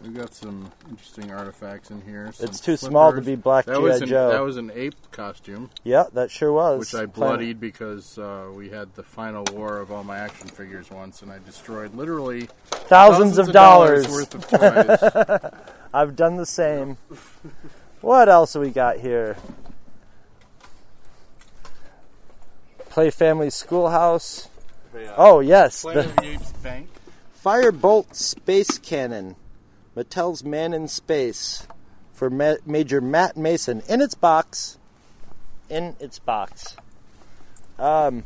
We've 0.03 0.15
got 0.15 0.33
some 0.33 0.71
interesting 0.89 1.31
artifacts 1.31 1.91
in 1.91 2.01
here. 2.01 2.25
It's 2.27 2.39
some 2.39 2.49
too 2.55 2.75
small 2.75 3.13
to 3.13 3.21
be 3.21 3.35
black 3.35 3.65
That 3.65 3.79
was 3.81 3.97
GI 3.99 4.03
an, 4.05 4.09
Joe. 4.09 4.29
That 4.31 4.39
was 4.41 4.57
an 4.57 4.71
ape 4.73 4.95
costume, 5.11 5.69
yeah, 5.83 6.05
that 6.13 6.31
sure 6.31 6.51
was. 6.51 6.79
which 6.79 6.93
I 6.95 7.05
Planet- 7.05 7.13
bloodied 7.13 7.59
because 7.59 8.17
uh, 8.17 8.49
we 8.53 8.69
had 8.69 8.95
the 8.95 9.03
final 9.03 9.43
war 9.53 9.77
of 9.77 9.91
all 9.91 10.03
my 10.03 10.17
action 10.17 10.47
figures 10.47 10.89
once, 10.89 11.21
and 11.21 11.31
I 11.31 11.37
destroyed 11.45 11.93
literally 11.93 12.49
Thousands, 12.71 13.37
of 13.37 13.51
dollars. 13.51 14.07
worth 14.09 14.33
of 14.33 14.47
toys. 14.47 15.51
I've 15.93 16.15
done 16.15 16.37
the 16.37 16.45
same. 16.47 16.97
what 18.01 18.27
else 18.27 18.53
have 18.53 18.63
we 18.63 18.71
got 18.71 18.97
here? 18.99 19.37
Play 22.89 23.09
Family 23.11 23.49
Schoolhouse. 23.49 24.49
Oh 25.15 25.39
yes, 25.41 25.83
Planet 25.83 26.03
the 26.05 26.09
of 26.09 26.15
the 26.17 26.23
Apes 26.33 26.51
Bank. 26.53 26.87
Firebolt 27.45 28.13
Space 28.15 28.77
Cannon, 28.77 29.35
Mattel's 29.95 30.43
Man 30.43 30.73
in 30.73 30.87
Space, 30.87 31.67
for 32.13 32.29
Ma- 32.29 32.55
Major 32.65 33.01
Matt 33.01 33.35
Mason 33.35 33.81
in 33.89 34.01
its 34.01 34.15
box. 34.15 34.77
In 35.69 35.95
its 35.99 36.19
box. 36.19 36.75
Um, 37.79 38.23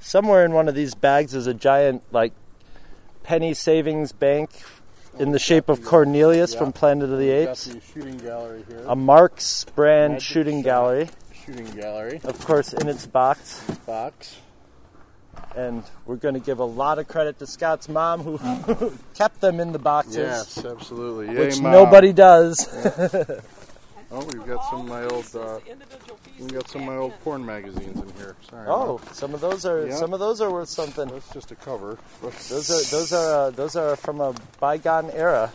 somewhere 0.00 0.44
in 0.44 0.52
one 0.52 0.68
of 0.68 0.74
these 0.74 0.94
bags 0.94 1.34
is 1.34 1.46
a 1.46 1.54
giant 1.54 2.02
like 2.12 2.32
penny 3.22 3.52
savings 3.54 4.12
bank 4.12 4.50
in 5.18 5.32
the 5.32 5.38
shape 5.38 5.68
of 5.68 5.84
Cornelius 5.84 6.54
from 6.54 6.72
Planet 6.72 7.10
of 7.10 7.18
the 7.18 7.30
Apes. 7.30 7.64
the 7.64 7.80
shooting 7.80 8.18
gallery 8.18 8.64
here. 8.68 8.84
A 8.86 8.94
Marx 8.94 9.64
brand 9.74 10.14
Magic 10.14 10.28
shooting 10.28 10.62
gallery, 10.62 11.10
shooting 11.44 11.70
gallery 11.72 12.20
of 12.24 12.44
course, 12.44 12.72
in 12.72 12.88
its 12.88 13.06
box. 13.06 13.60
box. 13.86 14.36
And 15.56 15.82
we're 16.06 16.16
going 16.16 16.34
to 16.34 16.40
give 16.40 16.60
a 16.60 16.64
lot 16.64 16.98
of 16.98 17.08
credit 17.08 17.38
to 17.40 17.46
Scott's 17.46 17.88
mom 17.88 18.20
who 18.22 18.92
kept 19.14 19.40
them 19.40 19.58
in 19.60 19.72
the 19.72 19.78
boxes, 19.80 20.16
Yes, 20.16 20.64
absolutely. 20.64 21.34
Yay, 21.34 21.46
which 21.46 21.60
Mom. 21.60 21.72
nobody 21.72 22.12
does. 22.12 22.68
Oh, 24.12 24.24
we've 24.24 24.44
got 24.44 24.68
some 24.70 24.80
of 24.80 24.86
my 24.88 25.04
old. 25.04 25.24
Uh, 25.36 25.60
Individual 25.70 26.18
pieces 26.24 26.40
we 26.44 26.48
got 26.50 26.68
some 26.68 26.80
of 26.80 26.86
my 26.88 26.96
old 26.96 27.12
porn 27.20 27.46
magazines 27.46 27.96
in 27.96 28.12
here. 28.16 28.34
Sorry. 28.50 28.66
oh, 28.68 28.98
Mom. 29.04 29.14
some 29.14 29.34
of 29.34 29.40
those 29.40 29.64
are 29.64 29.86
Yeah. 29.86 29.94
some 29.94 30.12
of 30.12 30.18
those 30.18 30.40
are 30.40 30.50
worth 30.50 30.68
something. 30.68 31.06
that's 31.06 31.32
just 31.32 31.52
a 31.52 31.54
cover. 31.54 31.96
Those 32.20 32.70
are 32.72 32.90
those 32.90 33.12
are 33.12 33.34
uh, 33.46 33.50
those 33.50 33.76
are 33.76 33.94
from 33.94 34.20
a 34.20 34.34
bygone 34.58 35.10
era. 35.12 35.52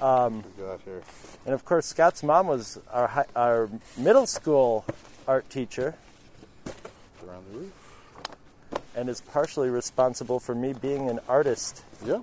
Um, 0.00 0.44
we 0.56 0.62
got 0.64 0.80
here. 0.84 1.02
and 1.44 1.52
of 1.52 1.64
course, 1.64 1.86
Scott's 1.86 2.22
mom 2.22 2.46
was 2.46 2.78
our 2.92 3.08
hi- 3.08 3.26
our 3.34 3.68
middle 3.96 4.26
school 4.28 4.84
art 5.26 5.50
teacher, 5.50 5.96
Around 7.26 7.44
the 7.52 7.58
roof. 7.58 7.72
And 8.94 9.08
is 9.08 9.20
partially 9.20 9.70
responsible 9.70 10.38
for 10.38 10.54
me 10.54 10.72
being 10.74 11.08
an 11.08 11.20
artist. 11.28 11.82
Yeah. 12.04 12.20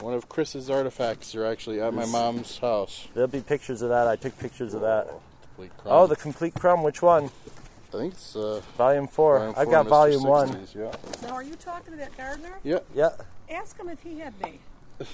One 0.00 0.14
of 0.14 0.28
Chris's 0.28 0.68
artifacts 0.70 1.34
are 1.34 1.44
actually 1.46 1.80
at 1.80 1.94
my 1.94 2.06
mom's 2.06 2.58
house. 2.58 3.06
There'll 3.14 3.28
be 3.28 3.40
pictures 3.40 3.82
of 3.82 3.88
that. 3.90 4.06
I 4.06 4.16
took 4.16 4.36
pictures 4.38 4.74
of 4.74 4.80
that. 4.82 5.08
Complete 5.56 5.70
Oh, 5.86 6.06
the 6.06 6.16
complete 6.16 6.54
Crumb. 6.54 6.82
Which 6.82 7.02
one? 7.02 7.24
I 7.24 7.96
think 7.96 8.12
it's 8.14 8.36
uh, 8.36 8.60
Volume 8.76 9.08
four. 9.08 9.38
volume 9.38 9.54
I've 9.56 9.64
four, 9.64 9.72
got 9.72 9.86
Mr. 9.86 9.88
volume 9.88 10.22
one. 10.24 10.48
60s, 10.50 10.74
Yeah. 10.74 11.26
Now, 11.28 11.34
are 11.34 11.42
you 11.42 11.54
talking 11.56 11.92
to 11.92 11.98
that 11.98 12.16
gardener? 12.16 12.58
Yeah. 12.62 12.80
Yeah, 12.94 13.10
Ask 13.50 13.78
him 13.78 13.88
if 13.88 14.00
he 14.02 14.18
had 14.18 14.38
me. 14.42 14.58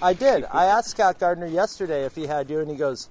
I 0.02 0.12
did. 0.12 0.44
I 0.50 0.64
asked 0.66 0.88
Scott 0.90 1.18
Gardner 1.20 1.46
yesterday 1.46 2.04
if 2.04 2.14
he 2.16 2.26
had 2.26 2.48
you, 2.50 2.58
and 2.60 2.68
he 2.70 2.76
goes, 2.76 3.08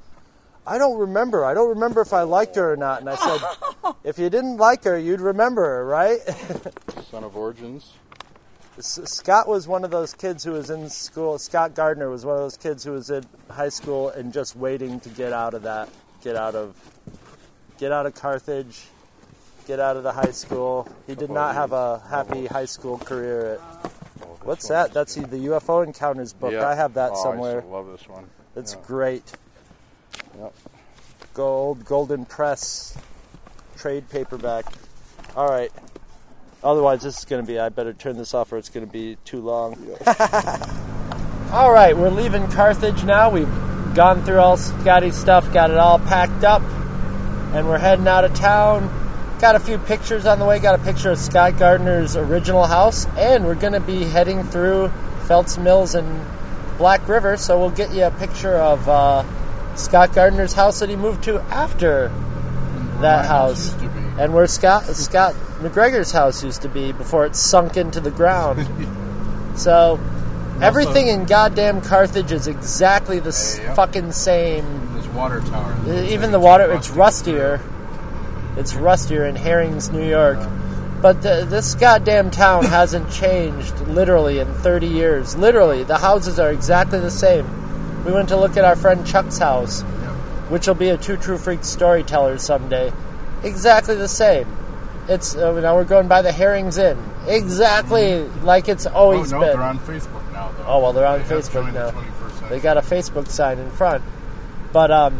"I 0.67 0.77
don't 0.79 0.97
remember. 0.97 1.45
I 1.45 1.53
don't 1.53 1.69
remember 1.69 2.01
if 2.01 2.11
I 2.13 2.23
liked 2.23 2.55
her 2.55 2.73
or 2.73 2.75
not." 2.75 2.99
And 2.99 3.09
I 3.09 3.15
said, 3.15 3.93
"If 4.03 4.17
you 4.19 4.29
didn't 4.29 4.57
like 4.57 4.83
her, 4.83 4.97
you'd 4.97 5.21
remember 5.21 5.63
her, 5.63 5.85
right?" 5.85 6.19
Son 7.13 7.23
of 7.23 7.37
Origins. 7.37 7.93
Scott 8.79 9.47
was 9.47 9.67
one 9.67 9.83
of 9.83 9.91
those 9.91 10.15
kids 10.15 10.43
who 10.43 10.53
was 10.53 10.71
in 10.71 10.89
school. 10.89 11.37
Scott 11.37 11.75
Gardner 11.75 12.09
was 12.09 12.25
one 12.25 12.37
of 12.37 12.41
those 12.41 12.57
kids 12.57 12.83
who 12.83 12.93
was 12.93 13.11
in 13.11 13.23
high 13.51 13.69
school 13.69 14.09
and 14.09 14.33
just 14.33 14.55
waiting 14.55 14.99
to 15.01 15.09
get 15.09 15.31
out 15.31 15.53
of 15.53 15.61
that, 15.61 15.89
get 16.23 16.35
out 16.35 16.55
of, 16.55 16.75
get 17.77 17.91
out 17.91 18.07
of 18.07 18.15
Carthage, 18.15 18.85
get 19.67 19.79
out 19.79 19.95
of 19.95 20.01
the 20.01 20.11
high 20.11 20.31
school. 20.31 20.87
He 21.05 21.13
did 21.13 21.29
not 21.29 21.53
have 21.53 21.71
a 21.71 21.99
happy 22.09 22.47
high 22.47 22.65
school 22.65 22.97
career. 22.97 23.53
At, 23.53 23.91
Oh, 24.23 24.39
what's 24.41 24.67
that? 24.69 24.91
That's 24.91 25.13
the 25.13 25.21
UFO 25.21 25.85
Encounters 25.85 26.33
book. 26.33 26.53
Yeah. 26.53 26.67
I 26.67 26.73
have 26.73 26.95
that 26.95 27.11
Oh, 27.13 27.23
somewhere. 27.23 27.61
I 27.61 27.71
love 27.71 27.85
this 27.91 28.09
one. 28.09 28.27
It's 28.55 28.73
Yeah. 28.73 28.79
great. 28.87 29.31
Yep. 30.39 30.53
Gold, 31.35 31.85
Golden 31.85 32.25
Press, 32.25 32.97
trade 33.77 34.09
paperback. 34.09 34.65
All 35.35 35.47
right. 35.47 35.71
Otherwise, 36.63 37.01
this 37.01 37.17
is 37.17 37.25
going 37.25 37.43
to 37.43 37.47
be. 37.47 37.59
I 37.59 37.69
better 37.69 37.93
turn 37.93 38.17
this 38.17 38.33
off, 38.33 38.51
or 38.53 38.57
it's 38.57 38.69
going 38.69 38.85
to 38.85 38.91
be 38.91 39.17
too 39.25 39.41
long. 39.41 39.73
all 41.51 41.71
right, 41.71 41.95
we're 41.95 42.09
leaving 42.09 42.47
Carthage 42.47 43.03
now. 43.03 43.29
We've 43.29 43.51
gone 43.93 44.23
through 44.23 44.39
all 44.39 44.55
Scotty's 44.57 45.15
stuff, 45.15 45.51
got 45.53 45.71
it 45.71 45.77
all 45.77 45.99
packed 45.99 46.43
up, 46.43 46.61
and 47.53 47.67
we're 47.67 47.77
heading 47.77 48.07
out 48.07 48.23
of 48.23 48.33
town. 48.33 49.01
Got 49.39 49.55
a 49.55 49.59
few 49.59 49.77
pictures 49.77 50.25
on 50.25 50.39
the 50.39 50.45
way. 50.45 50.59
Got 50.59 50.79
a 50.79 50.83
picture 50.83 51.11
of 51.11 51.19
Scott 51.19 51.59
Gardner's 51.59 52.15
original 52.15 52.65
house, 52.65 53.07
and 53.17 53.45
we're 53.45 53.55
going 53.55 53.73
to 53.73 53.81
be 53.81 54.05
heading 54.05 54.43
through 54.43 54.87
Felts 55.27 55.57
Mills 55.57 55.95
and 55.95 56.25
Black 56.77 57.07
River. 57.09 57.35
So 57.35 57.59
we'll 57.59 57.71
get 57.71 57.93
you 57.93 58.05
a 58.05 58.11
picture 58.11 58.55
of 58.55 58.87
uh, 58.87 59.25
Scott 59.75 60.13
Gardner's 60.13 60.53
house 60.53 60.79
that 60.79 60.89
he 60.89 60.95
moved 60.95 61.25
to 61.25 61.39
after 61.41 62.07
that 63.01 63.25
house, 63.25 63.73
used 63.73 63.79
to 63.79 63.89
be. 63.89 63.92
And 64.17 64.33
where 64.33 64.47
Scott 64.47 64.83
Scott 64.85 65.33
McGregor's 65.61 66.11
house 66.11 66.43
used 66.43 66.61
to 66.63 66.69
be 66.69 66.91
before 66.91 67.25
it 67.25 67.35
sunk 67.35 67.77
into 67.77 67.99
the 67.99 68.11
ground. 68.11 68.67
so 69.57 69.99
everything 70.61 71.07
in 71.07 71.25
goddamn 71.25 71.81
Carthage 71.81 72.31
is 72.31 72.47
exactly 72.47 73.19
the 73.19 73.29
s 73.29 73.59
Yeah. 73.59 73.73
fucking 73.73 74.11
same. 74.11 74.65
This 74.95 75.07
water 75.07 75.41
tower. 75.41 75.75
Even 75.87 76.31
the 76.31 76.39
water, 76.39 76.71
it's 76.71 76.89
rustier. 76.89 77.59
It's 78.57 78.75
rustier 78.75 79.25
in 79.25 79.35
Herrings, 79.35 79.89
New 79.91 80.07
York. 80.07 80.37
But 81.01 81.21
the, 81.21 81.45
this 81.49 81.75
goddamn 81.75 82.31
town 82.31 82.63
hasn't 82.65 83.11
changed 83.11 83.77
literally 83.87 84.39
in 84.39 84.53
30 84.53 84.87
years. 84.87 85.35
Literally, 85.35 85.83
the 85.83 85.97
houses 85.97 86.39
are 86.39 86.49
exactly 86.51 86.99
the 86.99 87.11
same. 87.11 87.45
We 88.05 88.11
went 88.13 88.29
to 88.29 88.37
look 88.37 88.55
at 88.55 88.63
our 88.63 88.75
friend 88.77 89.05
Chuck's 89.05 89.37
house, 89.37 89.81
which 90.49 90.67
will 90.67 90.75
be 90.75 90.89
a 90.89 90.97
Two 90.97 91.17
True 91.17 91.37
Freaks 91.37 91.67
storyteller 91.67 92.37
someday. 92.37 92.93
Exactly 93.43 93.95
the 93.95 94.07
same. 94.07 94.47
It's 95.09 95.35
uh, 95.35 95.59
now 95.59 95.75
we're 95.75 95.83
going 95.83 96.07
by 96.07 96.21
the 96.21 96.31
Herrings 96.31 96.77
Inn. 96.77 96.97
Exactly 97.27 98.19
like 98.43 98.69
it's 98.69 98.85
always 98.85 99.33
Oh, 99.33 99.39
no, 99.39 99.45
been. 99.45 99.57
they're 99.57 99.67
on 99.67 99.79
Facebook 99.79 100.31
now, 100.31 100.51
though. 100.57 100.65
Oh, 100.67 100.79
well, 100.79 100.93
they're 100.93 101.05
on 101.05 101.19
They 101.19 101.25
Facebook 101.25 101.53
joined 101.53 101.75
the 101.75 101.91
now. 101.91 102.49
They 102.49 102.59
got 102.59 102.77
a 102.77 102.81
Facebook 102.81 103.27
sign 103.27 103.59
in 103.59 103.69
front. 103.71 104.03
But 104.71 104.91
um, 104.91 105.17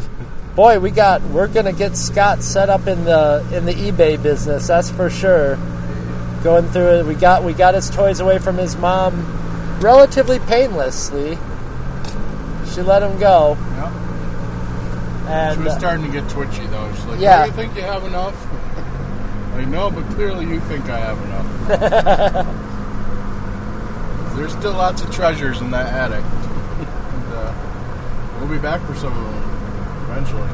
boy, 0.56 0.80
we 0.80 0.90
got 0.92 1.22
we're 1.24 1.48
gonna 1.48 1.74
get 1.74 1.98
Scott 1.98 2.42
set 2.44 2.70
up 2.70 2.88
in 2.88 3.04
the 3.06 3.46
in 3.54 3.66
the 3.66 3.74
eBay 3.74 4.22
business. 4.22 4.68
That's 4.68 4.90
for 4.90 5.10
sure. 5.10 5.58
Going 6.44 6.68
through 6.68 7.00
it, 7.00 7.06
we 7.06 7.16
got 7.16 7.44
we 7.44 7.54
got 7.54 7.74
his 7.74 7.90
toys 7.90 8.20
away 8.20 8.40
from 8.40 8.58
his 8.58 8.76
mom. 8.76 9.80
relatively 9.82 10.40
painlessly. 10.40 11.38
She 12.74 12.82
let 12.82 13.04
him 13.04 13.20
go, 13.20 13.58
Yeah. 13.76 13.92
And 15.28 15.58
She 15.58 15.64
was 15.64 15.74
uh, 15.74 15.80
starting 15.80 16.06
to 16.06 16.12
get 16.12 16.30
twitchy 16.30 16.66
though. 16.68 16.92
She's 16.94 17.06
like, 17.06 17.20
Yeah. 17.20 17.44
"Do 17.44 17.50
you 17.50 17.56
think 17.56 17.76
you 17.76 17.82
have 17.84 18.04
enough?" 18.06 18.36
I 19.56 19.66
know, 19.66 19.90
but 19.92 20.04
clearly 20.16 20.46
you 20.46 20.60
think 20.62 20.90
I 20.90 21.00
have 21.00 21.22
enough. 21.24 22.56
There's 24.36 24.52
still 24.54 24.74
lots 24.74 25.04
of 25.04 25.12
treasures 25.14 25.62
in 25.62 25.70
that 25.72 25.94
attic. 25.94 26.24
and, 26.24 27.34
uh, 27.34 27.54
we'll 28.40 28.50
be 28.50 28.58
back 28.58 28.82
for 28.88 28.96
some 28.96 29.16
of 29.16 29.24
them 29.24 30.10
eventually. 30.10 30.50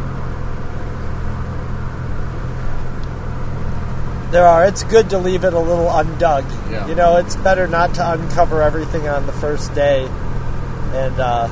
there 4.32 4.46
are. 4.46 4.66
It's 4.66 4.84
good 4.84 5.10
to 5.10 5.18
leave 5.18 5.44
it 5.44 5.54
a 5.54 5.60
little 5.60 5.88
undug. 5.88 6.44
Yeah. 6.72 6.88
You 6.88 6.94
know, 6.96 7.16
it's 7.18 7.36
better 7.38 7.68
not 7.68 7.96
to 7.96 8.12
uncover 8.12 8.62
everything 8.62 9.08
on 9.08 9.26
the 9.26 9.32
first 9.34 9.74
day. 9.74 10.06
And 10.06 11.20
uh, 11.20 11.48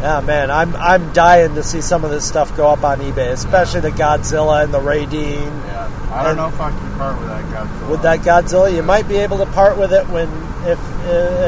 yeah, 0.00 0.20
man, 0.20 0.50
I'm 0.50 0.74
I'm 0.76 1.12
dying 1.12 1.54
to 1.56 1.62
see 1.62 1.80
some 1.80 2.04
of 2.04 2.10
this 2.10 2.26
stuff 2.26 2.56
go 2.56 2.68
up 2.68 2.84
on 2.84 2.98
eBay, 3.00 3.32
especially 3.32 3.80
the 3.80 3.90
Godzilla 3.90 4.62
and 4.64 4.72
the 4.72 4.78
Raydeen. 4.80 5.42
Yeah. 5.66 5.88
I 6.12 6.22
don't 6.22 6.26
And- 6.32 6.36
know 6.38 6.48
if 6.48 6.60
I 6.60 6.70
can 6.70 6.98
part 6.98 7.18
with 7.18 7.28
that 7.28 7.44
Godzilla. 7.46 7.88
With 7.90 8.02
that 8.02 8.20
Godzilla, 8.20 8.72
you 8.74 8.82
might 8.82 9.08
be 9.08 9.16
able 9.16 9.38
to 9.38 9.46
part 9.46 9.76
with 9.76 9.92
it 9.92 10.08
when 10.08 10.28
if 10.66 10.78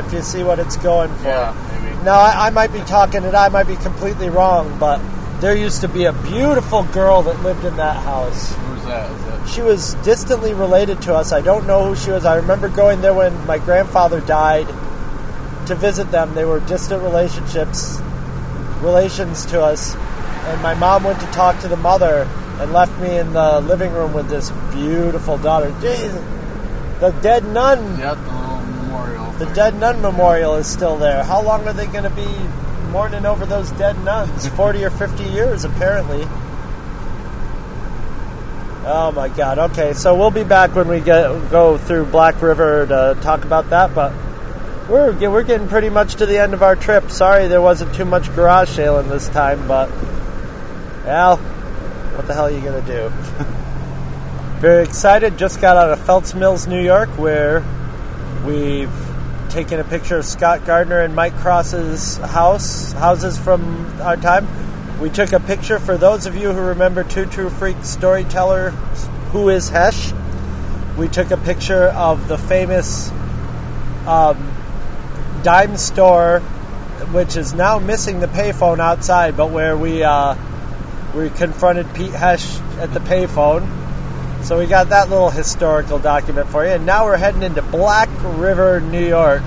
if 0.04 0.12
you 0.12 0.22
see 0.22 0.42
what 0.42 0.58
it's 0.58 0.76
going 0.78 1.14
for. 1.16 1.28
Yeah, 1.28 1.54
maybe. 1.82 1.96
Now, 2.04 2.18
I, 2.18 2.46
I 2.46 2.50
might 2.50 2.72
be 2.72 2.80
talking 2.80 3.24
and 3.24 3.36
I 3.36 3.48
might 3.50 3.66
be 3.68 3.76
completely 3.76 4.30
wrong, 4.30 4.76
but 4.78 5.00
there 5.40 5.54
used 5.56 5.80
to 5.82 5.88
be 5.88 6.04
a 6.04 6.12
beautiful 6.12 6.82
girl 6.84 7.22
that 7.22 7.42
lived 7.42 7.64
in 7.64 7.76
that 7.76 7.96
house. 8.04 8.52
Who's 8.54 8.84
that? 8.84 9.10
Is 9.10 9.24
that? 9.24 9.48
She 9.48 9.62
was 9.62 9.94
distantly 10.04 10.54
related 10.54 11.00
to 11.02 11.14
us. 11.14 11.32
I 11.32 11.40
don't 11.40 11.66
know 11.66 11.84
who 11.86 11.96
she 11.96 12.10
was. 12.10 12.24
I 12.24 12.36
remember 12.36 12.68
going 12.68 13.00
there 13.00 13.14
when 13.14 13.46
my 13.46 13.58
grandfather 13.58 14.20
died 14.20 14.66
to 15.66 15.74
visit 15.74 16.10
them. 16.10 16.34
They 16.34 16.44
were 16.44 16.60
distant 16.60 17.02
relationships, 17.02 18.00
relations 18.80 19.46
to 19.46 19.62
us. 19.62 19.94
And 19.94 20.62
my 20.62 20.74
mom 20.74 21.04
went 21.04 21.20
to 21.20 21.26
talk 21.26 21.60
to 21.60 21.68
the 21.68 21.76
mother 21.76 22.28
and 22.60 22.72
left 22.72 22.98
me 23.00 23.16
in 23.16 23.32
the 23.32 23.60
living 23.60 23.92
room 23.92 24.12
with 24.12 24.28
this 24.28 24.50
beautiful 24.72 25.38
daughter. 25.38 25.74
Jesus, 25.80 26.22
the 27.00 27.10
dead 27.22 27.44
nun. 27.46 27.98
Yeah, 27.98 28.14
the 28.14 28.20
little 28.22 28.58
memorial. 28.58 29.32
The 29.32 29.46
thing. 29.46 29.54
dead 29.54 29.78
nun 29.78 30.02
memorial 30.02 30.54
is 30.56 30.66
still 30.66 30.96
there. 30.96 31.24
How 31.24 31.42
long 31.42 31.66
are 31.66 31.72
they 31.72 31.86
going 31.86 32.04
to 32.04 32.10
be 32.10 32.28
mourning 32.90 33.24
over 33.24 33.46
those 33.46 33.70
dead 33.72 34.02
nuns? 34.04 34.48
40 34.56 34.84
or 34.84 34.90
50 34.90 35.24
years, 35.24 35.64
apparently. 35.64 36.26
Oh 38.82 39.12
my 39.14 39.28
god. 39.28 39.58
Okay, 39.58 39.92
so 39.92 40.16
we'll 40.16 40.30
be 40.30 40.42
back 40.42 40.74
when 40.74 40.88
we 40.88 41.00
get 41.00 41.28
go 41.50 41.76
through 41.76 42.06
Black 42.06 42.40
River 42.40 42.86
to 42.86 43.18
talk 43.20 43.44
about 43.44 43.70
that, 43.70 43.94
but 43.94 44.12
we're 44.88 45.12
we're 45.30 45.42
getting 45.42 45.68
pretty 45.68 45.90
much 45.90 46.16
to 46.16 46.26
the 46.26 46.38
end 46.38 46.54
of 46.54 46.62
our 46.62 46.76
trip. 46.76 47.10
Sorry 47.10 47.48
there 47.48 47.62
wasn't 47.62 47.94
too 47.94 48.04
much 48.04 48.34
garage 48.34 48.70
sailing 48.70 49.08
this 49.08 49.28
time, 49.28 49.66
but 49.68 49.90
well, 51.04 51.36
what 51.36 52.26
the 52.26 52.34
hell 52.34 52.46
are 52.46 52.50
you 52.50 52.60
to 52.60 52.82
do? 52.82 53.08
Very 54.60 54.84
excited. 54.84 55.38
Just 55.38 55.60
got 55.60 55.76
out 55.76 55.90
of 55.90 56.00
Felts 56.00 56.34
Mills, 56.34 56.66
New 56.66 56.82
York, 56.82 57.08
where 57.18 57.64
we've 58.44 58.92
taken 59.48 59.80
a 59.80 59.84
picture 59.84 60.18
of 60.18 60.24
Scott 60.24 60.64
Gardner 60.64 61.00
and 61.00 61.14
Mike 61.14 61.34
Cross's 61.36 62.18
house, 62.18 62.92
houses 62.92 63.38
from 63.38 64.00
our 64.00 64.16
time. 64.16 64.46
We 65.00 65.08
took 65.08 65.32
a 65.32 65.40
picture 65.40 65.78
for 65.78 65.96
those 65.96 66.26
of 66.26 66.36
you 66.36 66.52
who 66.52 66.60
remember 66.60 67.04
Two 67.04 67.26
True 67.26 67.48
Freak 67.48 67.82
storyteller 67.82 68.70
Who 69.32 69.48
is 69.48 69.70
Hesh. 69.70 70.12
We 70.98 71.08
took 71.08 71.30
a 71.30 71.38
picture 71.38 71.86
of 71.86 72.28
the 72.28 72.36
famous 72.36 73.10
um, 74.06 74.36
dime 75.42 75.76
store, 75.76 76.40
which 77.12 77.36
is 77.36 77.54
now 77.54 77.78
missing 77.78 78.20
the 78.20 78.26
payphone 78.28 78.78
outside, 78.78 79.36
but 79.36 79.50
where 79.50 79.76
we 79.76 80.02
uh, 80.02 80.34
we 81.14 81.30
confronted 81.30 81.92
Pete 81.94 82.12
Hesh 82.12 82.58
at 82.78 82.92
the 82.92 83.00
payphone. 83.00 83.76
So 84.44 84.58
we 84.58 84.66
got 84.66 84.88
that 84.88 85.10
little 85.10 85.28
historical 85.30 85.98
document 85.98 86.48
for 86.48 86.64
you, 86.64 86.72
and 86.72 86.86
now 86.86 87.04
we're 87.04 87.18
heading 87.18 87.42
into 87.42 87.60
Black 87.62 88.08
River, 88.22 88.80
New 88.80 89.06
York, 89.06 89.42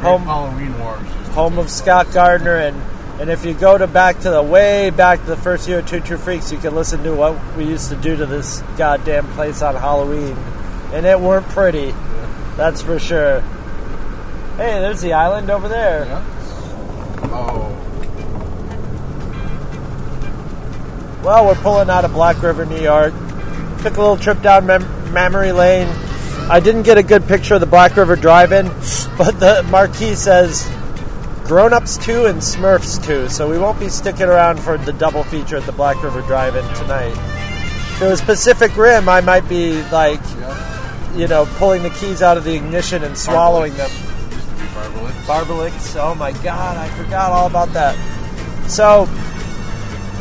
home- 0.00 0.22
Halloween 0.22 0.78
Wars. 0.78 1.06
home 1.34 1.58
of 1.58 1.68
Scott. 1.70 2.10
Gardner, 2.12 2.56
and 2.56 2.80
and 3.20 3.28
if 3.28 3.44
you 3.44 3.52
go 3.52 3.76
to 3.76 3.86
back 3.86 4.20
to 4.20 4.30
the 4.30 4.42
way 4.42 4.88
back 4.88 5.20
to 5.20 5.26
the 5.26 5.36
first 5.36 5.68
year 5.68 5.80
of 5.80 5.86
Two 5.86 6.00
True 6.00 6.16
Freaks, 6.16 6.50
you 6.50 6.56
can 6.56 6.74
listen 6.74 7.02
to 7.02 7.12
what 7.14 7.38
we 7.56 7.64
used 7.64 7.90
to 7.90 7.96
do 7.96 8.16
to 8.16 8.24
this 8.24 8.62
goddamn 8.78 9.26
place 9.32 9.60
on 9.60 9.74
Halloween, 9.74 10.34
and 10.94 11.04
it 11.04 11.20
weren't 11.20 11.46
pretty, 11.48 11.94
that's 12.56 12.80
for 12.80 12.98
sure. 12.98 13.44
Hey, 14.56 14.78
there's 14.80 15.00
the 15.00 15.12
island 15.14 15.50
over 15.50 15.68
there. 15.68 16.04
Yeah. 16.04 16.24
Oh. 17.32 17.76
Well, 21.24 21.46
we're 21.46 21.54
pulling 21.56 21.90
out 21.90 22.04
of 22.04 22.12
Black 22.12 22.42
River, 22.42 22.64
New 22.66 22.80
York. 22.80 23.12
Took 23.82 23.96
a 23.96 24.00
little 24.00 24.16
trip 24.16 24.42
down 24.42 24.66
mem- 24.66 25.12
memory 25.12 25.52
lane. 25.52 25.88
I 26.50 26.60
didn't 26.60 26.82
get 26.82 26.98
a 26.98 27.02
good 27.02 27.26
picture 27.26 27.54
of 27.54 27.60
the 27.60 27.66
Black 27.66 27.96
River 27.96 28.16
Drive-In, 28.16 28.66
but 29.18 29.38
the 29.40 29.66
marquee 29.70 30.14
says 30.14 30.68
Grown 31.44 31.72
Ups 31.72 31.96
2 31.98 32.26
and 32.26 32.38
Smurfs 32.40 33.02
2, 33.04 33.28
so 33.28 33.48
we 33.50 33.58
won't 33.58 33.78
be 33.78 33.88
sticking 33.88 34.26
around 34.26 34.60
for 34.60 34.76
the 34.78 34.92
double 34.92 35.22
feature 35.24 35.56
at 35.56 35.64
the 35.64 35.72
Black 35.72 36.02
River 36.02 36.20
Drive-In 36.22 36.64
tonight. 36.74 37.12
If 37.12 38.02
it 38.02 38.08
was 38.08 38.20
Pacific 38.22 38.76
Rim, 38.76 39.08
I 39.08 39.20
might 39.20 39.48
be 39.48 39.82
like, 39.90 40.20
Yeah. 40.38 41.16
you 41.16 41.28
know, 41.28 41.46
pulling 41.56 41.82
the 41.82 41.90
keys 41.90 42.22
out 42.22 42.36
of 42.38 42.44
the 42.44 42.54
ignition 42.54 43.04
and 43.04 43.16
swallowing 43.16 43.74
them. 43.76 43.90
Barbalix. 44.90 45.12
Barbalix. 45.26 46.00
Oh 46.02 46.14
my 46.14 46.32
god, 46.42 46.76
I 46.76 46.88
forgot 46.96 47.30
all 47.30 47.46
about 47.46 47.72
that. 47.72 47.96
So, 48.68 49.08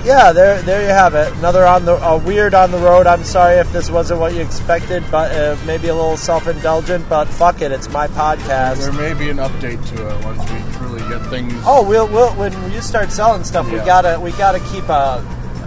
yeah, 0.05 0.31
there, 0.31 0.61
there 0.63 0.81
you 0.81 0.87
have 0.87 1.13
it. 1.13 1.31
Another 1.37 1.65
on 1.67 1.85
the 1.85 1.95
a 2.03 2.17
weird 2.17 2.53
on 2.53 2.71
the 2.71 2.77
road. 2.77 3.05
I'm 3.05 3.23
sorry 3.23 3.55
if 3.57 3.71
this 3.73 3.89
wasn't 3.91 4.19
what 4.21 4.33
you 4.33 4.41
expected, 4.41 5.03
but 5.11 5.31
uh, 5.35 5.57
maybe 5.65 5.87
a 5.89 5.93
little 5.95 6.17
self-indulgent. 6.17 7.07
But 7.09 7.25
fuck 7.25 7.61
it, 7.61 7.71
it's 7.71 7.89
my 7.89 8.07
podcast. 8.07 8.77
There 8.79 8.93
may 8.93 9.13
be 9.13 9.29
an 9.29 9.37
update 9.37 9.85
to 9.89 10.09
it 10.09 10.25
once 10.25 10.39
we 10.49 10.77
truly 10.77 10.99
get 11.09 11.25
things. 11.29 11.53
Oh, 11.65 11.85
we'll, 11.87 12.07
we'll 12.07 12.31
when 12.35 12.53
you 12.71 12.81
start 12.81 13.11
selling 13.11 13.43
stuff, 13.43 13.69
we 13.71 13.77
gotta 13.79 14.19
we 14.19 14.31
gotta 14.31 14.59
keep 14.71 14.87
a 14.89 15.23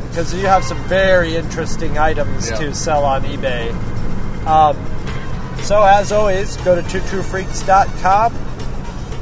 because 0.09 0.35
you 0.35 0.47
have 0.47 0.65
some 0.65 0.83
very 0.85 1.37
interesting 1.37 1.97
items 1.99 2.51
Yeah. 2.51 2.57
to 2.57 2.75
sell 2.75 3.05
on 3.05 3.23
eBay. 3.25 3.73
Um, 4.47 4.77
so 5.63 5.83
as 5.85 6.11
always, 6.11 6.57
go 6.59 6.75
to 6.75 6.83
twotruefreaks.com 6.83 8.35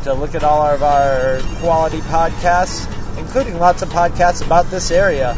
to 0.05 0.15
look 0.15 0.35
at 0.35 0.43
all 0.43 0.67
of 0.67 0.83
our 0.83 1.41
quality 1.61 2.01
podcasts, 2.03 2.87
including 3.19 3.59
lots 3.59 3.83
of 3.83 3.89
podcasts 3.91 4.45
about 4.45 4.67
this 4.67 4.91
area 4.91 5.35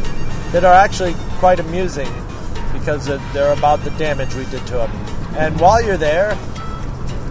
that 0.53 0.64
are 0.64 0.75
actually 0.75 1.14
quite 1.38 1.61
amusing 1.61 2.09
because 2.72 3.07
they're 3.07 3.53
about 3.53 3.81
the 3.85 3.90
damage 3.90 4.35
we 4.35 4.44
did 4.46 4.66
to 4.66 4.75
them. 4.75 4.90
And 5.37 5.59
while 5.61 5.83
you're 5.83 5.96
there, 5.96 6.37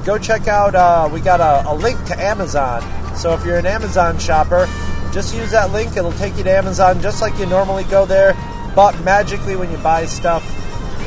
go 0.06 0.18
check 0.18 0.48
out. 0.48 0.76
Uh, 0.76 1.10
we 1.12 1.20
got 1.20 1.40
a, 1.40 1.70
a 1.70 1.74
link 1.76 2.04
to 2.06 2.20
Amazon. 2.20 2.82
So 3.16 3.34
if 3.34 3.46
you're 3.46 3.58
an 3.58 3.66
Amazon 3.66 4.18
shopper, 4.18 4.68
just 5.12 5.36
use 5.36 5.52
that 5.52 5.72
link. 5.72 5.96
It'll 5.98 6.12
take 6.14 6.38
you 6.38 6.44
to 6.44 6.52
Amazon 6.52 7.02
just 7.02 7.22
like 7.22 7.38
you 7.38 7.46
normally 7.46 7.84
go 7.86 8.06
there. 8.06 8.34
But 8.76 9.00
magically, 9.04 9.56
when 9.56 9.70
you 9.70 9.78
buy 9.78 10.06
stuff, 10.06 10.44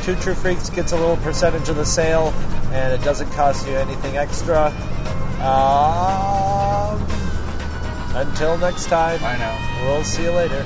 Two 0.03 0.15
True 0.17 0.35
Freaks 0.35 0.69
gets 0.69 0.91
a 0.91 0.95
little 0.95 1.17
percentage 1.17 1.67
of 1.67 1.77
the 1.77 1.85
sale, 1.85 2.27
and 2.71 2.93
it 2.93 3.03
doesn't 3.03 3.31
cost 3.31 3.67
you 3.67 3.73
anything 3.73 4.17
extra. 4.17 4.71
Um, 5.45 7.05
until 8.15 8.57
next 8.57 8.87
time, 8.87 9.23
I 9.23 9.37
know. 9.37 9.85
we'll 9.85 10.03
see 10.03 10.23
you 10.23 10.31
later. 10.31 10.63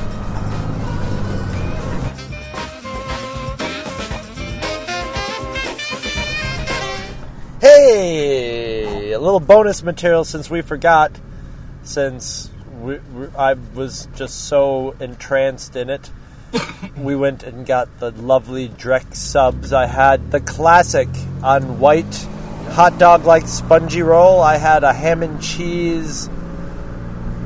Hey, 7.59 9.11
a 9.11 9.19
little 9.19 9.41
bonus 9.41 9.83
material 9.83 10.23
since 10.23 10.49
we 10.49 10.61
forgot, 10.61 11.11
since 11.83 12.49
we, 12.79 12.99
we, 12.99 13.27
I 13.37 13.55
was 13.75 14.07
just 14.15 14.45
so 14.45 14.95
entranced 15.01 15.75
in 15.75 15.89
it. 15.89 16.09
we 16.97 17.17
went 17.17 17.43
and 17.43 17.65
got 17.65 17.99
the 17.99 18.11
lovely 18.11 18.69
Jreck 18.69 19.13
subs. 19.13 19.73
I 19.73 19.87
had 19.87 20.31
the 20.31 20.39
classic 20.39 21.09
on 21.43 21.79
white 21.79 22.27
hot 22.69 22.97
dog 22.97 23.25
like 23.25 23.47
spongy 23.47 24.01
roll. 24.01 24.41
I 24.41 24.57
had 24.57 24.83
a 24.83 24.93
ham 24.93 25.23
and 25.23 25.41
cheese 25.41 26.29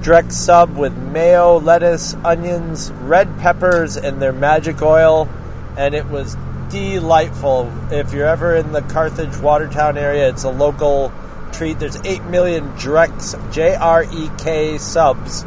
Jreck 0.03 0.33
sub 0.33 0.75
with 0.75 0.97
mayo, 0.97 1.59
lettuce, 1.59 2.13
onions, 2.25 2.91
red 2.91 3.39
peppers, 3.39 3.95
and 3.95 4.21
their 4.21 4.33
magic 4.33 4.81
oil, 4.81 5.29
and 5.77 5.95
it 5.95 6.07
was 6.07 6.35
delightful. 6.69 7.71
If 7.89 8.11
you're 8.11 8.27
ever 8.27 8.53
in 8.53 8.73
the 8.73 8.81
Carthage 8.81 9.37
Watertown 9.37 9.97
area, 9.97 10.27
it's 10.27 10.43
a 10.43 10.49
local 10.49 11.13
treat. 11.53 11.79
There's 11.79 11.95
8 12.03 12.25
million 12.25 12.69
Drex, 12.73 13.33
J 13.53 13.75
R 13.75 14.03
E 14.03 14.29
K 14.37 14.77
subs 14.77 15.45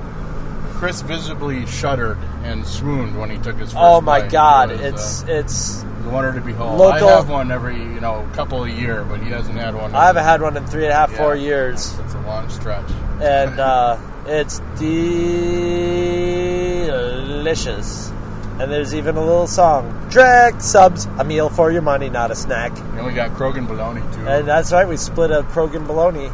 Chris 0.77 1.01
visibly 1.03 1.65
shuddered 1.67 2.19
and 2.45 2.67
swooned 2.67 3.19
when 3.19 3.31
he 3.31 3.39
took 3.39 3.57
his 3.57 3.71
first 3.73 3.77
Oh 3.83 4.01
my 4.01 4.21
bite. 4.21 4.31
God! 4.31 4.71
It 4.71 4.93
was, 4.93 5.23
It's 5.23 5.29
uh, 5.29 5.33
it's. 5.33 5.83
a 5.83 6.09
wonder 6.11 6.33
to 6.33 6.41
behold. 6.41 6.79
Local- 6.79 7.09
I 7.09 7.12
have 7.17 7.29
one 7.29 7.51
every 7.51 7.77
you 7.77 8.01
know 8.01 8.27
couple 8.35 8.62
of 8.62 8.69
year, 8.71 9.05
but 9.05 9.21
he 9.21 9.31
hasn't 9.31 9.57
had 9.59 9.75
one. 9.75 9.95
I 9.95 10.07
haven't 10.07 10.25
had 10.25 10.41
one 10.43 10.57
in 10.57 10.67
three 10.67 10.85
and 10.85 10.93
a 10.93 10.97
half, 10.97 11.11
Yeah. 11.12 11.17
four 11.19 11.35
years, 11.35 11.99
It's 12.05 12.15
a 12.15 12.21
long 12.21 12.49
stretch. 12.51 12.89
and 13.23 13.59
uh, 13.73 13.97
it's 14.27 14.61
delicious. 16.87 18.11
And 18.59 18.73
there's 18.73 18.95
even 18.95 19.17
a 19.17 19.21
little 19.21 19.47
song: 19.47 19.93
Jreck 20.11 20.62
subs, 20.62 21.07
a 21.19 21.25
meal 21.25 21.49
for 21.51 21.71
your 21.71 21.83
money, 21.83 22.09
not 22.09 22.31
a 22.31 22.35
snack." 22.35 22.77
And 22.79 23.05
we 23.05 23.12
got 23.12 23.31
Croghan 23.33 23.67
bologna 23.67 24.01
too. 24.15 24.27
And 24.27 24.49
that's 24.49 24.73
right, 24.73 24.89
we 24.89 24.97
split 24.97 25.31
a 25.31 25.43
Croghan 25.43 25.87
bologna, 25.87 26.31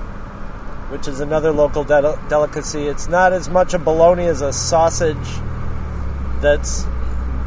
which 0.93 1.09
is 1.09 1.21
another 1.21 1.51
local 1.53 1.85
del- 1.85 2.21
delicacy. 2.29 2.87
It's 2.87 3.09
not 3.09 3.33
as 3.33 3.49
much 3.49 3.73
a 3.73 3.79
bologna 3.79 4.27
as 4.27 4.43
a 4.43 4.53
sausage 4.53 5.17
that's 6.43 6.85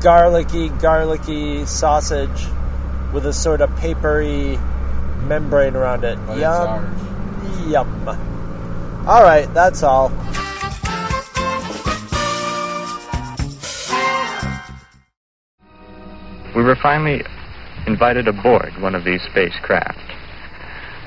garlicky, 0.02 0.70
garlicky 0.70 1.64
sausage 1.68 2.48
with 3.14 3.28
a 3.28 3.34
sort 3.34 3.62
of 3.62 3.74
papery 3.78 4.58
membrane 5.28 5.76
around 5.76 6.04
it. 6.04 6.18
but 6.26 6.40
Yum. 6.40 6.52
ours. 6.52 7.68
Yum. 7.68 8.08
All 9.08 9.22
right, 9.22 9.52
that's 9.54 9.84
all. 9.84 10.10
We 16.56 16.64
were 16.64 16.78
finally 16.82 17.24
invited 17.86 18.28
aboard 18.28 18.74
one 18.82 18.96
of 18.96 19.04
these 19.04 19.22
spacecraft, 19.30 20.00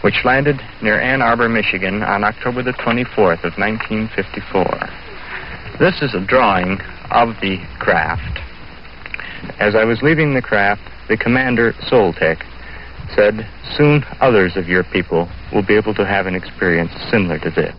which 0.02 0.24
landed 0.24 0.60
near 0.82 1.00
Ann 1.00 1.22
Arbor, 1.22 1.48
Michigan 1.48 2.02
on 2.02 2.24
October 2.24 2.62
the 2.62 2.72
24th 2.72 3.44
of 3.44 3.58
1954. 3.58 4.88
This 5.78 6.02
is 6.02 6.14
a 6.14 6.20
drawing 6.20 6.80
of 7.10 7.40
the 7.40 7.58
craft. 7.78 8.38
As 9.60 9.74
I 9.74 9.84
was 9.84 10.02
leaving 10.02 10.34
the 10.34 10.42
craft, 10.42 10.82
the 11.08 11.16
commander, 11.16 11.72
Soltec, 11.88 12.44
said, 13.14 13.48
Soon 13.76 14.04
others 14.20 14.56
of 14.56 14.68
your 14.68 14.84
people 14.84 15.28
will 15.52 15.62
be 15.62 15.74
able 15.74 15.94
to 15.94 16.04
have 16.04 16.26
an 16.26 16.34
experience 16.34 16.92
similar 17.10 17.38
to 17.38 17.50
this. 17.50 17.74